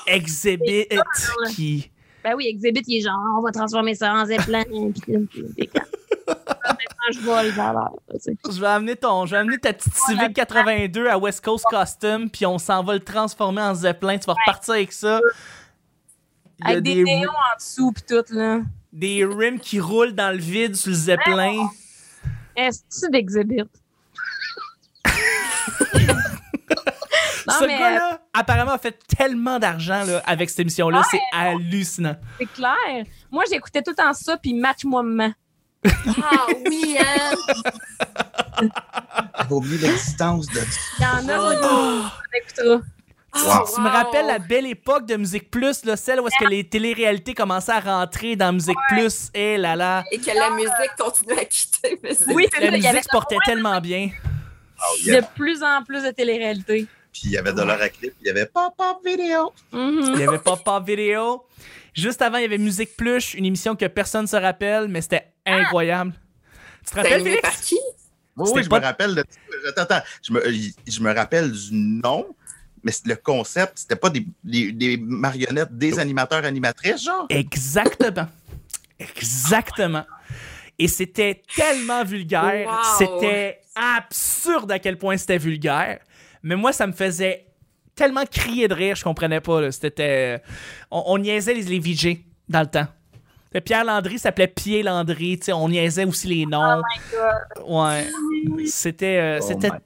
Exhibit 0.06 0.87
qui... 1.54 1.90
Ben 2.25 2.35
oui, 2.35 2.47
Exhibit, 2.49 2.83
il 2.87 2.99
est 2.99 3.02
genre, 3.02 3.37
on 3.38 3.42
va 3.42 3.52
transformer 3.52 3.95
ça 3.95 4.12
en 4.12 4.26
zeppelin. 4.26 4.64
je 7.12 8.61
vais 8.61 8.66
amener 8.66 8.97
ton, 8.97 9.26
je 9.26 9.30
vais 9.30 9.37
amener 9.37 9.59
ta 9.59 9.73
petite 9.73 9.95
Civic 9.95 10.33
82 10.35 11.06
à 11.06 11.18
West 11.18 11.45
Coast 11.45 11.64
Custom, 11.71 12.28
puis 12.28 12.45
on 12.47 12.59
s'en 12.59 12.83
va 12.83 12.95
le 12.95 13.00
transformer 13.00 13.62
en 13.62 13.75
zeppelin. 13.75 14.18
Tu 14.18 14.26
vas 14.26 14.35
repartir 14.35 14.75
avec 14.75 14.92
ça. 14.92 15.21
Il 16.59 16.64
y 16.64 16.68
a 16.68 16.71
Avec 16.73 16.83
des, 16.83 16.95
des, 16.97 17.04
néons 17.04 17.30
en 17.30 17.56
dessous, 17.59 17.92
puis 17.92 18.02
tout, 18.09 18.25
là. 18.35 18.61
des 18.92 19.25
rims 19.25 19.59
qui 19.59 19.78
roulent 19.78 20.14
dans 20.14 20.33
le 20.33 20.40
vide 20.40 20.75
sur 20.75 20.90
le 20.90 20.97
zeppelin. 20.97 21.68
Est-ce 22.56 23.09
d'Exhibit? 23.11 23.68
Ce 27.60 27.64
mais- 27.66 27.78
gars-là, 27.78 28.20
apparemment, 28.32 28.72
a 28.72 28.78
fait 28.78 28.98
tellement 29.16 29.58
d'argent 29.58 30.04
là, 30.04 30.22
avec 30.26 30.50
cette 30.50 30.60
émission-là. 30.60 31.02
C'est 31.10 31.20
hallucinant. 31.32 32.16
C'est 32.38 32.46
clair. 32.52 33.04
Moi, 33.30 33.44
j'écoutais 33.50 33.82
tout 33.82 33.90
le 33.90 33.96
temps 33.96 34.12
ça, 34.12 34.36
puis 34.36 34.54
Match-moi 34.54 35.02
maman. 35.02 35.32
Ah 35.84 36.46
oui, 36.68 36.96
hein? 36.98 37.34
J'avais 39.38 39.52
oublié 39.52 39.78
l'existence 39.78 40.46
de 40.46 40.60
Il 40.98 41.02
y 41.02 41.06
en 41.06 41.28
a, 41.28 41.38
Oh. 41.38 42.02
on. 42.64 42.82
Ah, 43.38 43.62
Tu 43.75 43.80
me 43.82 43.86
wow. 43.86 43.92
rappelles 43.92 44.26
la 44.26 44.38
belle 44.38 44.66
époque 44.66 45.04
de 45.06 45.16
Musique 45.16 45.50
Plus, 45.50 45.84
là, 45.84 45.96
celle 45.96 46.20
où 46.20 46.26
est-ce 46.26 46.42
que 46.42 46.48
les 46.48 46.64
téléréalités 46.66 47.34
commençaient 47.34 47.72
à 47.72 47.80
rentrer 47.80 48.34
dans 48.34 48.50
Musique 48.52 48.78
Plus? 48.88 49.28
Et 49.34 49.58
là 49.58 49.76
là, 49.76 50.04
Et 50.10 50.18
que 50.18 50.34
la 50.34 50.50
musique 50.50 50.72
continue 50.98 51.38
à 51.38 51.44
quitter. 51.44 52.00
c'est- 52.14 52.32
Oui, 52.32 52.46
la 52.58 52.70
musique 52.70 53.02
se 53.02 53.08
portait 53.12 53.36
tellement 53.44 53.78
bien. 53.80 54.08
de 55.06 55.22
plus 55.34 55.62
en 55.62 55.82
plus 55.84 56.02
de 56.02 56.10
télé-réalité. 56.10 56.86
Puis 57.20 57.30
il 57.30 57.30
y 57.32 57.38
avait 57.38 57.54
Dollar 57.54 57.80
à 57.80 57.88
clip, 57.88 58.12
il 58.20 58.26
y 58.26 58.30
avait 58.30 58.44
Pop-Up 58.44 58.99
Vidéo. 59.04 59.52
Mhm. 59.73 60.12
Il 60.14 60.20
y 60.20 60.28
avait 60.28 60.38
pas 60.38 60.56
Pop 60.56 60.87
Vidéo. 60.87 61.46
Juste 61.94 62.20
avant, 62.20 62.37
il 62.37 62.42
y 62.42 62.44
avait 62.44 62.58
Musique 62.58 62.94
Plus, 62.94 63.32
une 63.32 63.46
émission 63.46 63.75
que 63.75 63.87
personne 63.87 64.23
ne 64.23 64.26
se 64.26 64.37
rappelle, 64.37 64.88
mais 64.88 65.00
c'était 65.00 65.32
incroyable. 65.47 66.12
Tu 66.84 66.90
te 66.90 66.97
rappelles, 66.97 67.23
Félix? 67.23 67.40
par 67.40 67.58
qui? 67.58 67.78
Oui, 68.36 68.50
oui, 68.54 68.62
je 68.64 68.69
pas- 68.69 68.80
me 68.80 68.84
rappelle 68.84 69.14
de. 69.14 69.25
Attends, 69.67 69.82
attends. 69.82 70.00
Je 70.23 70.32
me, 70.34 70.43
je 70.86 71.00
me 71.00 71.14
rappelle 71.14 71.50
du 71.50 71.75
nom, 71.75 72.26
mais 72.84 72.93
le 73.06 73.14
concept, 73.14 73.78
c'était 73.78 73.97
pas 73.97 74.10
des, 74.10 74.26
des, 74.45 74.73
des 74.73 74.97
marionnettes, 74.99 75.73
des 75.76 75.99
animateurs, 75.99 76.45
animatrices, 76.45 77.02
genre? 77.02 77.25
Exactement. 77.30 78.28
Exactement. 78.99 80.04
Et 80.78 80.88
c'était 80.88 81.43
tellement 81.54 82.04
vulgaire. 82.04 82.69
Wow. 82.69 82.99
C'était 82.99 83.60
absurde 83.75 84.71
à 84.71 84.78
quel 84.78 84.99
point 84.99 85.17
c'était 85.17 85.38
vulgaire. 85.38 86.00
Mais 86.42 86.56
moi, 86.56 86.72
ça 86.72 86.86
me 86.86 86.92
faisait 86.92 87.46
tellement 87.94 88.25
crier 88.30 88.68
de 88.68 88.75
rire, 88.75 88.94
je 88.96 89.04
comprenais 89.04 89.40
pas. 89.40 89.60
là. 89.60 89.72
C'était. 89.72 90.42
On, 90.90 91.02
on 91.06 91.18
niaisait 91.18 91.54
les, 91.54 91.62
les 91.62 91.78
VJ 91.78 92.18
dans 92.49 92.60
le 92.60 92.66
temps. 92.66 92.86
Pierre 93.64 93.84
Landry 93.84 94.18
s'appelait 94.18 94.49
Pierre 94.49 94.84
Landry. 94.84 95.38
tu 95.38 95.46
sais, 95.46 95.52
On 95.52 95.68
niaisait 95.68 96.04
aussi 96.04 96.26
les 96.28 96.44
noms. 96.46 96.82
Ouais. 97.66 98.06
C'était. 98.66 99.16
euh, 99.18 99.38
Oh 99.40 99.44
c'était. 99.46 99.70
my- 99.70 99.76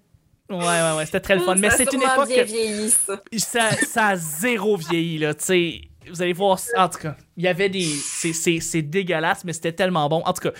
Ouais, 0.56 0.64
ouais, 0.66 0.96
ouais. 0.96 1.06
C'était 1.06 1.20
très 1.20 1.36
le 1.36 1.42
fun. 1.42 1.54
Mais 1.54 1.70
c'est 1.70 1.92
une 1.92 2.02
époque. 2.02 2.26
bien 2.26 2.42
que- 2.42 2.48
vieilli, 2.48 2.90
ça. 2.90 3.20
ça, 3.38 3.70
ça 3.86 4.06
a 4.08 4.16
zéro 4.16 4.76
vieilli, 4.76 5.18
là. 5.18 5.32
Tu 5.34 5.44
sais, 5.44 5.80
vous 6.10 6.20
allez 6.20 6.32
voir. 6.32 6.58
En 6.76 6.88
tout 6.88 6.98
cas, 6.98 7.14
il 7.36 7.44
y 7.44 7.48
avait 7.48 7.68
des. 7.68 7.84
C'est, 7.84 8.32
c'est, 8.32 8.58
c'est 8.58 8.82
dégueulasse, 8.82 9.44
mais 9.44 9.52
c'était 9.52 9.72
tellement 9.72 10.08
bon. 10.08 10.22
En 10.24 10.32
tout 10.32 10.42
cas. 10.48 10.52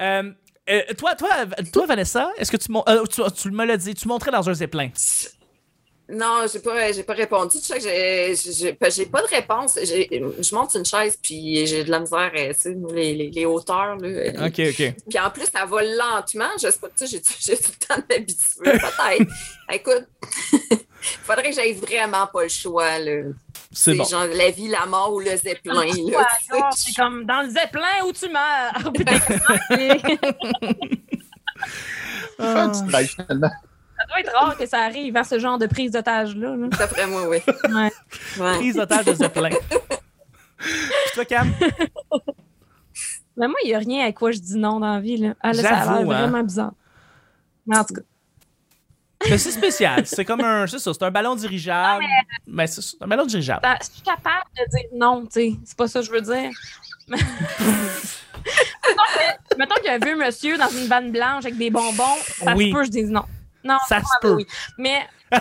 Euh, 0.00 0.30
euh, 0.68 0.82
toi, 0.98 1.14
toi, 1.14 1.30
toi, 1.72 1.86
Vanessa, 1.86 2.30
est-ce 2.36 2.52
que 2.52 2.58
tu, 2.58 2.70
euh, 2.70 3.04
tu, 3.06 3.22
tu 3.40 3.50
me 3.50 3.64
l'as 3.64 3.78
dit, 3.78 3.94
tu 3.94 4.06
montrais 4.06 4.30
dans 4.30 4.46
un 4.50 4.52
zeppelin. 4.52 4.90
Non, 6.10 6.46
j'ai 6.50 6.60
pas, 6.60 6.90
j'ai 6.90 7.02
pas 7.02 7.12
répondu. 7.12 7.58
Tu 7.58 7.64
sais 7.64 7.78
que 7.78 8.90
j'ai, 8.90 9.04
pas 9.06 9.20
de 9.20 9.26
réponse. 9.28 9.78
J'ai- 9.82 10.08
je 10.40 10.54
monte 10.54 10.74
une 10.74 10.84
chaise, 10.86 11.18
puis 11.22 11.66
j'ai 11.66 11.84
de 11.84 11.90
la 11.90 12.00
misère, 12.00 12.32
euh, 12.34 12.52
tu 12.54 12.60
sais, 12.60 12.76
les, 12.94 13.14
les, 13.14 13.30
les 13.30 13.44
hauteurs. 13.44 13.96
Là, 13.96 14.46
Ok, 14.46 14.58
ok. 14.58 14.94
Puis 15.08 15.18
en 15.18 15.30
plus, 15.30 15.44
ça 15.52 15.66
va 15.66 15.82
lentement. 15.82 16.48
Je 16.56 16.70
sais 16.70 16.78
pas, 16.78 16.88
tu 16.96 17.06
sais, 17.06 17.20
j'ai, 17.40 17.56
tout 17.58 17.72
le 17.80 17.86
temps 17.86 17.96
de 17.96 18.04
m'habituer, 18.14 18.78
peut-être. 18.78 19.30
Écoute, 19.72 20.06
faudrait 21.24 21.50
que 21.50 21.54
j'aille 21.54 21.74
vraiment 21.74 22.26
pas 22.26 22.44
le 22.44 22.48
choix. 22.48 22.98
Là. 22.98 23.24
C'est 23.70 23.94
bon. 23.94 24.04
genre 24.04 24.24
la 24.32 24.50
vie, 24.50 24.68
la 24.68 24.86
mort 24.86 25.12
ou 25.12 25.20
le 25.20 25.36
zeppelin. 25.36 25.82
C'est 26.74 26.96
comme 26.96 27.26
dans 27.26 27.42
le 27.42 27.50
zeppelin 27.50 28.06
où 28.06 28.12
tu 28.12 28.30
meurs. 28.30 28.92
Putain, 28.94 29.18
Faire 32.38 32.56
un 32.56 32.70
petit 32.70 32.82
drive, 32.84 33.08
finalement. 33.14 33.50
Ça 33.98 34.06
doit 34.06 34.20
être 34.20 34.32
rare 34.32 34.56
que 34.56 34.66
ça 34.66 34.80
arrive 34.80 35.16
à 35.16 35.24
ce 35.24 35.38
genre 35.38 35.58
de 35.58 35.66
prise 35.66 35.90
d'otage-là. 35.92 36.56
là. 36.56 36.68
D'après 36.68 37.06
moi, 37.06 37.28
oui. 37.28 37.38
Ouais. 37.70 37.92
Ouais. 38.38 38.54
Prise 38.56 38.76
d'otage 38.76 39.04
de 39.06 39.14
zeppelin. 39.14 39.50
Puis 40.58 40.70
toi, 41.14 41.24
Cam? 41.24 41.50
Mais 43.36 43.46
moi, 43.46 43.56
il 43.64 43.68
n'y 43.68 43.74
a 43.74 43.78
rien 43.78 44.06
à 44.06 44.12
quoi 44.12 44.32
je 44.32 44.38
dis 44.38 44.56
non 44.56 44.80
dans 44.80 44.94
la 44.94 45.00
vie. 45.00 45.16
Là. 45.18 45.34
Ah, 45.40 45.52
là, 45.52 45.62
ça 45.62 45.68
a 45.68 45.84
l'air 45.84 45.90
hein. 45.90 46.04
vraiment 46.04 46.42
bizarre. 46.42 46.72
Mais 47.66 47.78
en 47.78 47.84
tout 47.84 47.94
cas, 47.94 48.00
Mais 49.30 49.38
c'est 49.38 49.50
spécial. 49.52 50.06
C'est 50.06 50.24
comme 50.24 50.40
un. 50.40 50.66
C'est 50.66 50.78
ça, 50.80 50.92
c'est 50.92 51.02
un 51.04 51.10
ballon 51.10 51.36
dirigeable. 51.36 52.04
Mais 52.46 52.66
c'est 52.66 52.80
c'est 52.82 52.96
un 53.00 53.06
ballon 53.06 53.26
dirigeable. 53.26 53.60
ça- 53.62 53.78
je 53.80 53.90
suis 53.92 54.02
capable 54.02 54.44
de 54.56 54.64
dire 54.70 54.88
non, 54.94 55.22
tu 55.26 55.32
sais. 55.32 55.52
C'est 55.64 55.76
pas 55.76 55.86
ça 55.86 56.00
que 56.00 56.06
je 56.06 56.10
veux 56.12 56.20
dire. 56.20 56.50
Mais- 57.08 57.18
mettons 59.58 59.74
qu'il 59.76 59.84
y 59.86 59.88
a 59.88 59.94
un 59.94 59.98
vieux 59.98 60.16
monsieur 60.16 60.56
dans 60.58 60.68
une 60.68 60.86
vanne 60.86 61.10
blanche 61.12 61.44
avec 61.44 61.56
des 61.56 61.70
bonbons, 61.70 62.16
ça 62.38 62.54
Oui. 62.56 62.70
se 62.70 62.74
peut, 62.74 62.84
je 62.84 62.90
dis 62.90 63.04
non. 63.04 63.24
Non, 63.64 63.76
Ça 63.88 64.00
se 64.00 64.06
peut. 64.20 64.34
oui. 64.34 64.46
Mais. 64.78 65.06
non, 65.32 65.38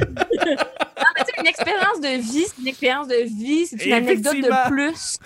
mais 0.00 1.24
tu 1.24 1.24
sais, 1.26 1.40
une 1.40 1.46
expérience 1.46 2.00
de 2.00 2.20
vie, 2.20 2.46
c'est 2.46 2.60
une 2.60 2.68
expérience 2.68 3.08
de 3.08 3.24
vie, 3.26 3.66
c'est 3.66 3.84
une 3.84 3.92
anecdote 3.92 4.36
de 4.36 4.68
plus. 4.70 5.18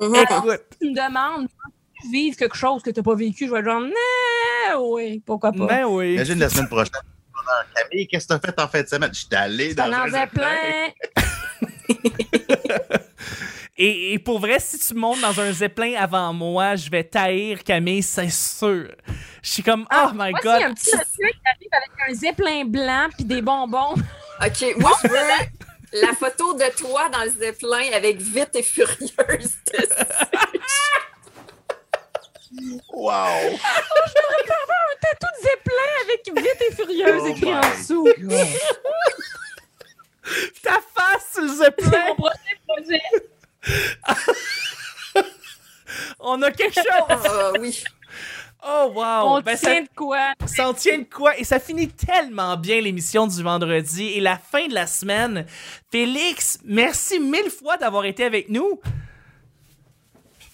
Mhm. 0.00 0.14
Écoute. 0.16 0.62
Tu 0.80 0.90
me 0.90 0.94
demandes 0.94 1.44
de 1.46 2.10
vivre 2.10 2.36
quelque 2.36 2.56
chose 2.56 2.82
que 2.82 2.90
tu 2.90 2.98
n'as 3.00 3.04
pas 3.04 3.14
vécu, 3.14 3.46
je 3.46 3.52
vais 3.52 3.60
être 3.60 3.64
genre, 3.66 3.80
non, 3.80 4.92
oui, 4.94 5.22
pourquoi 5.24 5.52
pas. 5.52 5.66
Ben 5.66 5.84
oui. 5.84 6.14
Imagine 6.14 6.38
la 6.40 6.48
semaine 6.48 6.68
prochaine. 6.68 6.92
Camille, 7.76 8.06
qu'est-ce 8.08 8.26
que 8.26 8.34
t'as 8.34 8.40
fait 8.40 8.60
en 8.60 8.68
fin 8.68 8.82
de 8.82 8.88
semaine? 8.88 9.10
J'étais 9.12 9.36
allé 9.36 9.74
dans 9.74 9.84
un 9.84 10.02
en 10.02 10.06
faisais 10.06 10.18
zeppelin. 10.20 10.48
plein. 11.14 11.28
Et, 13.78 14.12
et 14.12 14.18
pour 14.18 14.38
vrai, 14.38 14.58
si 14.60 14.78
tu 14.78 14.94
montes 14.94 15.20
dans 15.22 15.40
un 15.40 15.50
zeppelin 15.50 15.94
avant 15.98 16.32
moi, 16.34 16.76
je 16.76 16.90
vais 16.90 17.02
taïr 17.02 17.64
Camille, 17.64 18.02
c'est 18.02 18.30
sûr. 18.30 18.94
Je 19.42 19.50
suis 19.50 19.62
comme, 19.64 19.86
ah, 19.90 20.10
oh 20.10 20.14
my 20.14 20.32
god. 20.32 20.42
C'est 20.44 20.64
un 20.64 20.74
petit 20.74 20.96
monsieur 20.96 21.28
qui 21.30 21.40
arrive 21.46 21.68
avec 21.72 21.90
un 22.08 22.14
zeppelin 22.14 22.64
blanc 22.64 23.08
puis 23.16 23.24
des 23.24 23.42
bonbons. 23.42 23.94
OK, 24.40 24.76
moi, 24.78 24.92
la 25.92 26.14
photo 26.14 26.54
de 26.54 26.72
toi 26.76 27.08
dans 27.08 27.24
le 27.24 27.30
zeppelin 27.30 27.90
avec 27.92 28.18
Vite 28.18 28.54
et 28.54 28.62
Furieuse. 28.62 29.56
Wow! 32.92 33.14
Oh, 33.14 33.52
je 33.52 33.52
un 33.52 33.58
tatou 35.00 35.26
de 35.26 35.40
zeppelin 35.42 35.90
avec 36.02 36.20
Vite 36.36 36.60
et 36.60 36.72
Furieuse 36.74 37.22
oh 37.22 37.28
écrit 37.28 37.54
en 37.54 37.60
dessous. 37.60 38.06
Ta 40.62 40.80
face 40.94 41.32
sur 41.32 41.40
le 41.42 41.48
zeppelin! 41.48 42.08
mon 42.08 42.14
prochain 42.14 42.56
projet. 42.68 43.00
On 46.20 46.42
a 46.42 46.50
quelque 46.50 46.74
chose! 46.74 46.84
Ah, 47.08 47.52
oui. 47.58 47.82
Oh, 48.64 48.92
wow! 48.94 49.36
On 49.36 49.40
Ben, 49.40 49.56
ça- 49.56 49.70
tient 49.72 49.82
de 49.82 49.88
quoi? 49.94 50.34
Ça 50.46 50.68
en 50.68 50.74
tient 50.74 50.98
de 50.98 51.04
quoi? 51.04 51.36
Et 51.38 51.44
ça 51.44 51.58
finit 51.58 51.88
tellement 51.88 52.56
bien 52.56 52.80
l'émission 52.80 53.26
du 53.26 53.42
vendredi 53.42 54.04
et 54.10 54.20
la 54.20 54.38
fin 54.38 54.68
de 54.68 54.74
la 54.74 54.86
semaine. 54.86 55.46
Félix, 55.90 56.58
merci 56.64 57.18
mille 57.18 57.50
fois 57.50 57.76
d'avoir 57.76 58.04
été 58.04 58.22
avec 58.24 58.48
nous. 58.48 58.80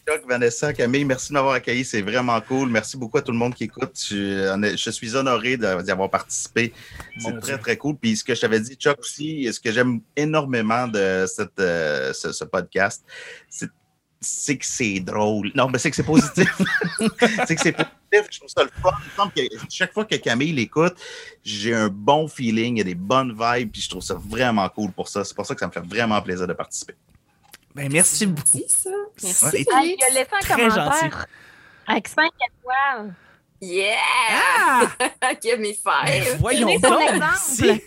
Chuck, 0.08 0.22
Vanessa, 0.26 0.72
Camille, 0.72 1.04
merci 1.04 1.28
de 1.28 1.34
m'avoir 1.34 1.52
accueilli. 1.52 1.84
C'est 1.84 2.00
vraiment 2.00 2.40
cool. 2.40 2.70
Merci 2.70 2.96
beaucoup 2.96 3.18
à 3.18 3.22
tout 3.22 3.30
le 3.32 3.36
monde 3.36 3.54
qui 3.54 3.64
écoute. 3.64 3.92
Je, 4.08 4.74
je 4.74 4.90
suis 4.90 5.14
honoré 5.14 5.58
d'y 5.58 5.66
avoir 5.66 6.08
participé. 6.08 6.72
C'est 7.18 7.38
très, 7.40 7.52
Dieu. 7.52 7.58
très 7.58 7.76
cool. 7.76 7.96
Puis 7.96 8.16
ce 8.16 8.24
que 8.24 8.34
je 8.34 8.40
t'avais 8.40 8.60
dit, 8.60 8.74
Chuck, 8.76 8.98
aussi, 9.00 9.44
et 9.44 9.52
ce 9.52 9.60
que 9.60 9.70
j'aime 9.70 10.00
énormément 10.16 10.88
de 10.88 11.26
cette, 11.26 11.60
euh, 11.60 12.14
ce, 12.14 12.32
ce 12.32 12.44
podcast, 12.44 13.04
c'est 13.50 13.68
c'est 14.20 14.56
que 14.58 14.66
c'est 14.66 15.00
drôle. 15.00 15.50
Non, 15.54 15.68
mais 15.68 15.78
c'est 15.78 15.90
que 15.90 15.96
c'est 15.96 16.02
positif. 16.02 16.48
c'est 17.46 17.54
que 17.54 17.60
c'est 17.62 17.72
positif. 17.72 18.26
Je 18.30 18.38
trouve 18.38 18.48
ça 18.48 18.64
le 18.64 18.70
fun. 18.82 18.90
Il 19.00 19.04
me 19.06 19.16
semble 19.16 19.32
que 19.32 19.40
chaque 19.70 19.92
fois 19.92 20.04
que 20.04 20.16
Camille 20.16 20.52
l'écoute, 20.52 20.96
j'ai 21.44 21.74
un 21.74 21.88
bon 21.88 22.26
feeling, 22.28 22.76
il 22.76 22.78
y 22.78 22.80
a 22.80 22.84
des 22.84 22.94
bonnes 22.94 23.30
vibes, 23.32 23.70
puis 23.70 23.82
je 23.82 23.88
trouve 23.90 24.02
ça 24.02 24.14
vraiment 24.18 24.68
cool 24.70 24.90
pour 24.92 25.08
ça. 25.08 25.24
C'est 25.24 25.34
pour 25.34 25.46
ça 25.46 25.54
que 25.54 25.60
ça 25.60 25.66
me 25.66 25.72
fait 25.72 25.84
vraiment 25.86 26.20
plaisir 26.22 26.46
de 26.46 26.52
participer. 26.54 26.94
Ben, 27.74 27.92
merci 27.92 28.26
beaucoup. 28.26 28.58
Merci, 28.58 28.74
ça. 28.82 28.90
Merci. 29.22 29.44
Ouais. 29.56 29.64
Ah, 29.72 29.82
il 29.84 29.96
a 30.02 30.08
laissé 30.14 30.28
un 30.32 30.38
Très 30.40 30.54
commentaire 30.56 30.90
gentil. 31.10 31.14
avec 31.86 32.08
5 32.08 32.30
étoiles. 32.48 33.14
Yeah! 33.60 33.96
Ah! 34.58 34.86
Give 35.42 35.58
me 35.58 35.72
Ben, 35.84 36.22
five. 36.24 36.36
voyons 36.40 36.78
Donnez 36.78 36.80
son 36.80 37.66
donc. 37.66 37.82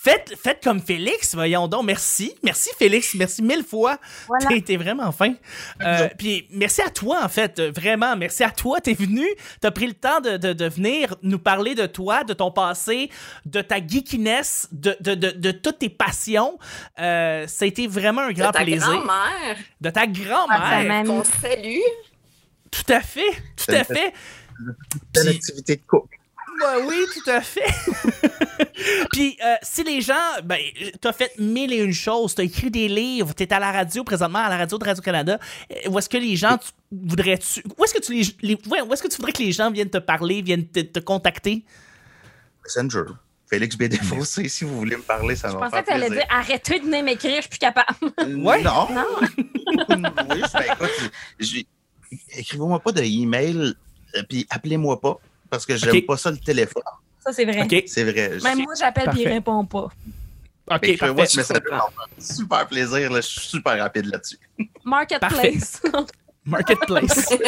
Faites, 0.00 0.34
faites 0.40 0.62
comme 0.62 0.80
Félix, 0.80 1.34
voyons 1.34 1.66
donc. 1.66 1.84
Merci. 1.84 2.32
Merci, 2.44 2.70
Félix. 2.78 3.14
Merci 3.14 3.42
mille 3.42 3.64
fois. 3.64 3.98
Voilà. 4.28 4.46
T'es 4.46 4.60
t'es 4.60 4.76
vraiment 4.76 5.10
fin. 5.10 5.34
Euh, 5.82 6.08
Puis 6.16 6.46
merci 6.50 6.80
à 6.82 6.88
toi, 6.88 7.20
en 7.24 7.28
fait. 7.28 7.60
Vraiment, 7.60 8.16
merci 8.16 8.44
à 8.44 8.50
toi. 8.50 8.80
T'es 8.80 8.94
venu. 8.94 9.26
T'as 9.60 9.72
pris 9.72 9.88
le 9.88 9.94
temps 9.94 10.20
de, 10.20 10.36
de, 10.36 10.52
de 10.52 10.68
venir 10.68 11.16
nous 11.22 11.40
parler 11.40 11.74
de 11.74 11.86
toi, 11.86 12.22
de 12.22 12.32
ton 12.32 12.52
passé, 12.52 13.10
de 13.44 13.60
ta 13.60 13.84
geekiness, 13.84 14.68
de, 14.70 14.96
de, 15.00 15.14
de, 15.16 15.30
de 15.32 15.50
toutes 15.50 15.80
tes 15.80 15.88
passions. 15.90 16.58
Euh, 17.00 17.46
ça 17.48 17.64
a 17.64 17.68
été 17.68 17.88
vraiment 17.88 18.20
un 18.22 18.32
grand 18.32 18.52
ta 18.52 18.62
plaisir. 18.62 18.86
grand-mère 18.86 19.56
De 19.80 19.90
ta 19.90 20.02
Ah, 20.02 20.04
ça 20.04 20.10
grand-mère. 20.12 20.84
m'a- 20.86 21.04
qu'on 21.04 21.24
salue. 21.24 21.80
Tout 22.70 22.92
à 22.92 23.00
fait. 23.00 23.30
Tout 23.56 23.74
à 23.74 23.82
fait. 23.82 24.12
Belle 25.12 25.28
activité 25.28 25.76
de 25.76 25.82
couple. 25.82 26.17
Ouais, 26.60 26.84
oui, 26.88 26.96
tout 27.14 27.30
à 27.30 27.40
fait. 27.40 27.62
Puis, 29.12 29.36
euh, 29.44 29.54
si 29.62 29.84
les 29.84 30.00
gens, 30.00 30.14
ben, 30.44 30.58
t'as 31.00 31.12
fait 31.12 31.32
mille 31.38 31.72
et 31.72 31.78
une 31.78 31.92
choses, 31.92 32.34
t'as 32.34 32.42
écrit 32.44 32.70
des 32.70 32.88
livres, 32.88 33.32
t'es 33.32 33.52
à 33.52 33.58
la 33.58 33.70
radio 33.72 34.02
présentement, 34.04 34.38
à 34.40 34.48
la 34.48 34.56
radio 34.56 34.78
de 34.78 34.84
Radio-Canada, 34.84 35.38
euh, 35.72 35.88
où 35.90 35.98
est-ce 35.98 36.08
que 36.08 36.16
les 36.16 36.36
gens 36.36 36.58
tu- 36.58 36.70
voudrais-tu, 36.90 37.62
où 37.76 37.84
est-ce 37.84 37.94
que 37.94 38.00
tu 38.00 38.12
les, 38.14 38.24
les- 38.42 38.58
ouais, 38.68 38.80
où 38.82 38.92
est-ce 38.92 39.02
que 39.02 39.08
tu 39.08 39.16
voudrais 39.16 39.32
que 39.32 39.42
les 39.42 39.52
gens 39.52 39.70
viennent 39.70 39.90
te 39.90 39.98
parler, 39.98 40.42
viennent 40.42 40.66
te, 40.66 40.80
te 40.80 40.98
contacter? 41.00 41.64
Messenger. 42.64 43.04
Félix 43.50 43.76
B. 43.76 43.84
Défossé, 43.84 44.46
si 44.48 44.64
vous 44.64 44.76
voulez 44.76 44.96
me 44.96 45.02
parler, 45.02 45.34
ça 45.34 45.48
Je 45.48 45.54
va 45.54 45.58
me 45.66 45.70
pensais 45.70 45.76
faire 45.76 45.84
que 45.84 45.88
tu 45.88 45.94
allais 45.94 46.06
plaisir. 46.08 46.26
dire 46.26 46.36
arrêtez 46.36 46.78
de 46.80 46.84
venir 46.84 47.02
m'écrire, 47.02 47.36
je 47.36 47.40
suis 47.42 47.48
plus 47.50 47.58
capable. 47.58 47.96
Ouais. 48.44 48.62
Non. 48.62 48.88
Non. 48.92 49.06
oui, 49.88 50.42
ben, 50.52 50.64
écoute, 50.72 51.60
écrivez-moi 52.36 52.80
pas 52.80 52.92
de 52.92 53.02
email, 53.02 53.74
euh, 54.16 54.22
puis 54.28 54.46
appelez-moi 54.50 55.00
pas, 55.00 55.16
parce 55.50 55.64
que 55.66 55.76
j'aime 55.76 55.96
Ok. 55.96 56.06
pas 56.06 56.16
ça 56.16 56.30
le 56.30 56.38
téléphone. 56.38 56.82
Ça, 57.20 57.32
c'est 57.32 57.44
vrai. 57.44 57.62
OK. 57.62 57.84
C'est 57.86 58.04
vrai. 58.04 58.38
Même 58.42 58.58
moi, 58.62 58.74
j'appelle 58.78 59.10
puis 59.10 59.22
il 59.22 59.28
répond 59.28 59.64
pas. 59.64 59.88
OK, 60.70 60.78
Mais 60.82 60.96
parfait. 60.98 61.26
ça 61.26 61.54
me 61.54 61.60
faire 61.60 61.88
super 62.18 62.66
plaisir. 62.66 63.10
là, 63.10 63.20
je 63.20 63.26
suis 63.26 63.40
super 63.40 63.78
rapide 63.78 64.06
là-dessus. 64.06 64.38
Marketplace. 64.84 65.80
Marketplace. 66.44 67.32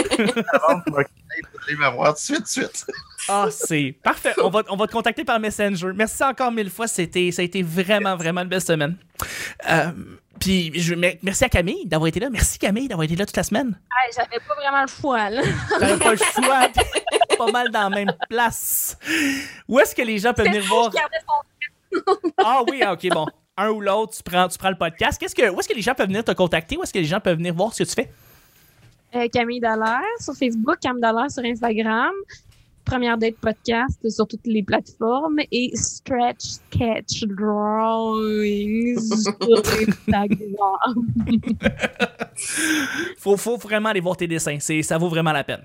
Allez 1.66 1.76
m'avoir 1.78 2.14
tout 2.14 2.20
de 2.20 2.46
suite, 2.46 2.46
tout 2.56 2.60
de 2.72 2.76
suite. 2.76 2.86
Ah, 3.28 3.46
c'est 3.50 3.94
parfait. 4.02 4.32
On 4.42 4.50
va, 4.50 4.62
on 4.68 4.76
va 4.76 4.86
te 4.86 4.92
contacter 4.92 5.24
par 5.24 5.38
Messenger. 5.38 5.90
Merci 5.94 6.22
encore 6.24 6.50
mille 6.52 6.70
fois. 6.70 6.86
C'était, 6.88 7.30
ça 7.30 7.42
a 7.42 7.44
été 7.44 7.62
vraiment, 7.62 8.16
vraiment 8.16 8.40
une 8.42 8.48
belle 8.48 8.60
semaine. 8.62 8.96
Euh, 9.70 9.90
puis, 10.38 10.72
je, 10.80 10.94
mer- 10.94 11.16
merci 11.22 11.44
à 11.44 11.48
Camille 11.48 11.86
d'avoir 11.86 12.08
été 12.08 12.20
là. 12.20 12.28
Merci 12.30 12.58
Camille 12.58 12.88
d'avoir 12.88 13.04
été 13.04 13.16
là 13.16 13.26
toute 13.26 13.36
la 13.36 13.42
semaine. 13.42 13.78
Hey, 13.92 14.12
J'avais 14.16 14.38
pas 14.46 14.54
vraiment 14.54 14.82
le 14.82 14.88
choix, 14.88 15.30
là. 15.30 15.42
T'avais 15.78 15.98
pas 15.98 16.12
le 16.12 16.16
choix. 16.18 16.68
pas 17.40 17.50
mal 17.50 17.70
dans 17.70 17.88
la 17.88 17.90
même 17.90 18.12
place. 18.28 18.98
Où 19.66 19.78
est-ce 19.78 19.94
que 19.94 20.02
les 20.02 20.18
gens 20.18 20.34
peuvent 20.34 20.46
venir 20.46 20.64
voir? 20.64 20.90
Ah 22.38 22.62
oui, 22.68 22.82
ah, 22.84 22.92
ok, 22.92 23.08
bon. 23.10 23.26
Un 23.56 23.70
ou 23.70 23.80
l'autre, 23.80 24.16
tu 24.16 24.22
prends, 24.22 24.48
tu 24.48 24.58
prends 24.58 24.70
le 24.70 24.76
podcast. 24.76 25.18
Qu'est-ce 25.18 25.34
que, 25.34 25.50
où 25.50 25.58
est-ce 25.58 25.68
que 25.68 25.74
les 25.74 25.82
gens 25.82 25.94
peuvent 25.94 26.08
venir 26.08 26.24
te 26.24 26.32
contacter? 26.32 26.76
Où 26.76 26.82
est-ce 26.82 26.92
que 26.92 26.98
les 26.98 27.04
gens 27.04 27.20
peuvent 27.20 27.36
venir 27.36 27.54
voir 27.54 27.72
ce 27.74 27.82
que 27.82 27.88
tu 27.88 27.94
fais? 27.94 28.10
Euh, 29.14 29.26
Camille 29.32 29.60
Dallaire 29.60 30.00
sur 30.20 30.34
Facebook, 30.34 30.78
Cam 30.80 31.00
Dallaire 31.00 31.30
sur 31.30 31.44
Instagram, 31.44 32.12
Première 32.84 33.18
Date 33.18 33.36
Podcast 33.36 34.08
sur 34.08 34.26
toutes 34.26 34.46
les 34.46 34.62
plateformes 34.62 35.40
et 35.50 35.72
Stretch 35.74 36.42
Sketch 36.42 37.24
Drawings 37.24 39.00
sur 39.00 39.34
Instagram. 39.88 41.06
Faut, 43.18 43.36
faut 43.36 43.58
vraiment 43.58 43.90
aller 43.90 44.00
voir 44.00 44.16
tes 44.16 44.26
dessins. 44.26 44.56
C'est, 44.60 44.80
ça 44.82 44.96
vaut 44.96 45.10
vraiment 45.10 45.32
la 45.32 45.44
peine. 45.44 45.62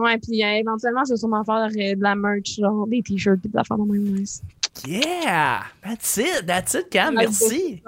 Ouais, 0.00 0.18
puis 0.18 0.42
euh, 0.42 0.58
éventuellement, 0.58 1.02
je 1.06 1.12
vais 1.12 1.18
sûrement 1.18 1.44
faire 1.44 1.56
euh, 1.66 1.94
de 1.94 2.02
la 2.02 2.14
merch, 2.14 2.56
genre 2.58 2.86
des 2.86 3.02
t-shirts 3.02 3.38
et 3.44 3.48
des 3.48 3.58
affaires 3.58 3.76
de 3.78 3.84
même 3.92 4.02
nice. 4.14 4.40
Yeah! 4.86 5.60
That's 5.82 6.16
it, 6.16 6.46
that's 6.46 6.74
it, 6.74 6.88
Cam. 6.90 7.14
Merci. 7.14 7.82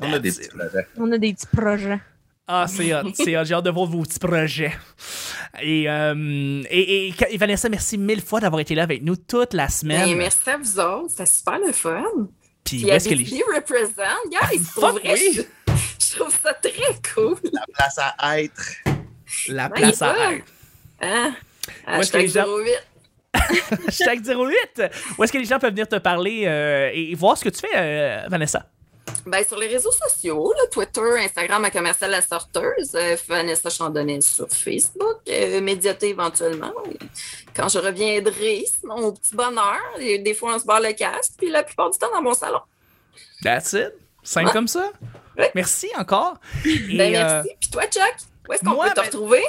On 0.00 0.12
a 0.12 0.18
des 0.18 0.30
petits 0.30 0.44
it. 0.44 0.50
projets. 0.52 0.86
On 0.96 1.12
a 1.12 1.18
des 1.18 1.32
petits 1.34 1.46
projets. 1.46 2.00
Ah, 2.48 2.66
c'est 2.68 2.92
hot, 2.94 3.10
c'est 3.14 3.36
hot. 3.38 3.44
J'ai 3.44 3.54
hâte 3.54 3.64
de 3.64 3.70
voir 3.70 3.86
vos 3.86 4.02
petits 4.02 4.18
projets. 4.18 4.72
Et, 5.62 5.88
euh, 5.88 6.62
et, 6.70 7.08
et- 7.08 7.14
et 7.30 7.36
Vanessa, 7.38 7.68
merci 7.68 7.96
mille 7.98 8.20
fois 8.20 8.40
d'avoir 8.40 8.60
été 8.60 8.74
là 8.74 8.82
avec 8.82 9.02
nous 9.02 9.16
toute 9.16 9.54
la 9.54 9.68
semaine. 9.68 10.08
Ben, 10.10 10.16
merci 10.18 10.50
à 10.50 10.56
vous 10.56 10.78
autres. 10.80 11.10
C'était 11.10 11.26
super 11.26 11.58
le 11.64 11.72
fun. 11.72 12.02
Puis 12.64 12.78
Puis 12.78 12.84
où 12.86 12.88
est-ce 12.88 13.08
que 13.08 13.14
les... 13.14 13.42
Represent. 13.54 13.92
Guys, 14.30 14.58
pour 14.74 14.90
fuck 14.90 15.00
vrai, 15.04 15.14
oui. 15.14 15.32
je, 15.36 15.42
je 15.72 16.16
trouve 16.18 16.34
ça 16.42 16.52
très 16.54 16.72
cool. 17.14 17.36
La 17.52 17.64
place 17.74 17.98
à 18.18 18.40
être. 18.40 18.62
La 19.48 19.68
Ben, 19.68 19.74
place 19.76 20.02
à 20.02 20.32
être. 20.32 20.44
Hein? 21.00 21.34
Hashtag 21.86 22.28
gens- 22.28 22.46
08. 22.46 22.72
Hashtag 23.88 24.24
08. 24.26 24.82
Où 25.18 25.24
est-ce 25.24 25.32
que 25.32 25.38
les 25.38 25.44
gens 25.44 25.58
peuvent 25.58 25.70
venir 25.70 25.88
te 25.88 25.96
parler 25.96 26.44
euh, 26.46 26.90
et 26.92 27.14
voir 27.14 27.36
ce 27.38 27.44
que 27.44 27.48
tu 27.48 27.60
fais, 27.60 27.72
euh, 27.74 28.26
Vanessa? 28.28 28.66
Ben, 29.26 29.44
sur 29.44 29.58
les 29.58 29.66
réseaux 29.68 29.90
sociaux, 29.92 30.52
là, 30.56 30.62
Twitter, 30.70 31.00
Instagram 31.18 31.64
à 31.64 31.70
commercial 31.70 32.10
la 32.10 32.22
sorteuse, 32.22 32.94
euh, 32.94 33.16
Vanessa 33.28 33.68
Chandonnet 33.70 34.20
sur 34.20 34.48
Facebook, 34.48 35.18
euh, 35.28 35.60
médiaté 35.60 36.10
éventuellement. 36.10 36.72
Quand 37.54 37.68
je 37.68 37.78
reviendrai, 37.78 38.64
c'est 38.66 38.84
mon 38.86 39.12
petit 39.12 39.34
bonheur. 39.34 39.78
Et 39.98 40.18
des 40.18 40.34
fois, 40.34 40.54
on 40.54 40.58
se 40.58 40.64
barre 40.64 40.80
le 40.80 40.92
casque, 40.92 41.32
puis 41.38 41.50
la 41.50 41.62
plupart 41.62 41.90
du 41.90 41.98
temps, 41.98 42.10
dans 42.12 42.22
mon 42.22 42.34
salon. 42.34 42.60
That's 43.42 43.72
it. 43.72 43.92
Simple 44.22 44.46
Ouais. 44.46 44.52
comme 44.52 44.68
ça. 44.68 44.90
Ouais. 45.36 45.50
Merci 45.54 45.88
encore. 45.96 46.36
Et, 46.64 46.96
Ben, 46.96 47.14
euh, 47.14 47.42
merci. 47.42 47.50
Puis 47.60 47.70
toi, 47.70 47.82
Chuck, 47.86 48.14
où 48.52 48.54
est-ce 48.54 48.64
qu'on 48.64 48.82
peut 48.82 48.90
te 48.90 48.94
ben- 48.96 49.02
retrouver? 49.06 49.42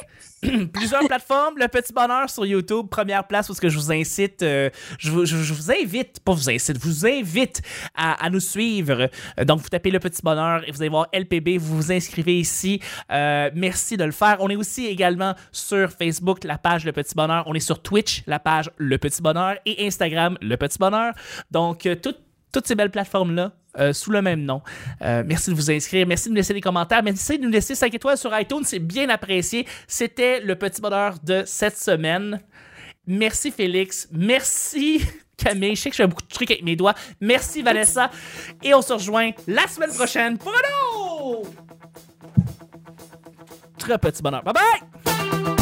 plusieurs 0.73 1.07
plateformes. 1.07 1.57
Le 1.57 1.67
Petit 1.69 1.93
Bonheur 1.93 2.29
sur 2.29 2.45
YouTube, 2.45 2.87
première 2.89 3.25
place 3.25 3.47
parce 3.47 3.59
que 3.59 3.69
je 3.69 3.77
vous 3.77 3.91
incite, 3.91 4.43
euh, 4.43 4.69
je, 4.99 5.09
vous- 5.09 5.25
je- 5.25 5.37
je 5.37 5.53
vous 5.53 5.71
invite, 5.71 6.19
pas 6.19 6.33
vous 6.33 6.49
incite, 6.49 6.77
je 6.81 6.85
vous 6.87 7.05
invite 7.05 7.61
à, 7.95 8.25
à 8.25 8.29
nous 8.29 8.39
suivre. 8.41 9.09
Euh, 9.39 9.45
donc, 9.45 9.61
vous 9.61 9.69
tapez 9.69 9.89
Le 9.89 9.99
Petit 9.99 10.21
Bonheur 10.21 10.67
et 10.67 10.71
vous 10.71 10.81
allez 10.81 10.89
voir 10.89 11.07
LPB, 11.13 11.57
vous 11.57 11.77
vous 11.77 11.91
inscrivez 11.91 12.37
ici. 12.39 12.81
Euh, 13.11 13.49
merci 13.55 13.95
de 13.95 14.03
le 14.03 14.11
faire. 14.11 14.37
On 14.41 14.49
est 14.49 14.55
aussi 14.57 14.85
également 14.87 15.33
sur 15.53 15.89
Facebook, 15.91 16.43
la 16.43 16.57
page 16.57 16.83
Le 16.83 16.91
Petit 16.91 17.15
Bonheur. 17.15 17.43
On 17.47 17.53
est 17.53 17.59
sur 17.61 17.81
Twitch, 17.81 18.23
la 18.27 18.39
page 18.39 18.69
Le 18.77 18.97
Petit 18.97 19.21
Bonheur 19.21 19.55
et 19.65 19.87
Instagram, 19.87 20.37
Le 20.41 20.57
Petit 20.57 20.77
Bonheur. 20.77 21.13
Donc, 21.51 21.85
euh, 21.85 21.95
tout- 21.95 22.15
toutes 22.53 22.67
ces 22.67 22.75
belles 22.75 22.91
plateformes-là, 22.91 23.51
euh, 23.79 23.91
sous 23.91 24.11
le 24.11 24.21
même 24.21 24.43
nom. 24.43 24.61
Euh, 25.01 25.23
merci 25.25 25.49
de 25.49 25.55
vous 25.55 25.69
inscrire. 25.69 26.07
Merci 26.07 26.25
de 26.25 26.29
nous 26.29 26.37
laisser 26.37 26.53
des 26.53 26.61
commentaires. 26.61 27.03
Merci 27.03 27.37
de 27.37 27.43
nous 27.43 27.49
laisser 27.49 27.75
5 27.75 27.93
étoiles 27.93 28.17
sur 28.17 28.37
iTunes. 28.39 28.63
C'est 28.63 28.79
bien 28.79 29.09
apprécié. 29.09 29.67
C'était 29.87 30.39
le 30.39 30.55
petit 30.55 30.79
bonheur 30.79 31.15
de 31.21 31.43
cette 31.45 31.77
semaine. 31.77 32.39
Merci 33.05 33.51
Félix. 33.51 34.07
Merci 34.11 35.01
Camille. 35.37 35.75
Je 35.75 35.81
sais 35.81 35.89
que 35.89 35.95
je 35.95 36.03
fais 36.03 36.07
beaucoup 36.07 36.21
de 36.21 36.27
trucs 36.27 36.51
avec 36.51 36.63
mes 36.63 36.77
doigts. 36.77 36.93
Merci 37.19 37.61
Vanessa. 37.61 38.09
Et 38.63 38.73
on 38.73 38.81
se 38.81 38.93
rejoint 38.93 39.31
la 39.47 39.67
semaine 39.67 39.91
prochaine 39.91 40.37
pour 40.37 40.51
un 40.51 40.95
autre 40.95 41.49
très 43.83 43.97
petit 43.97 44.21
bonheur. 44.21 44.43
Bye 44.43 44.53
bye! 44.53 45.52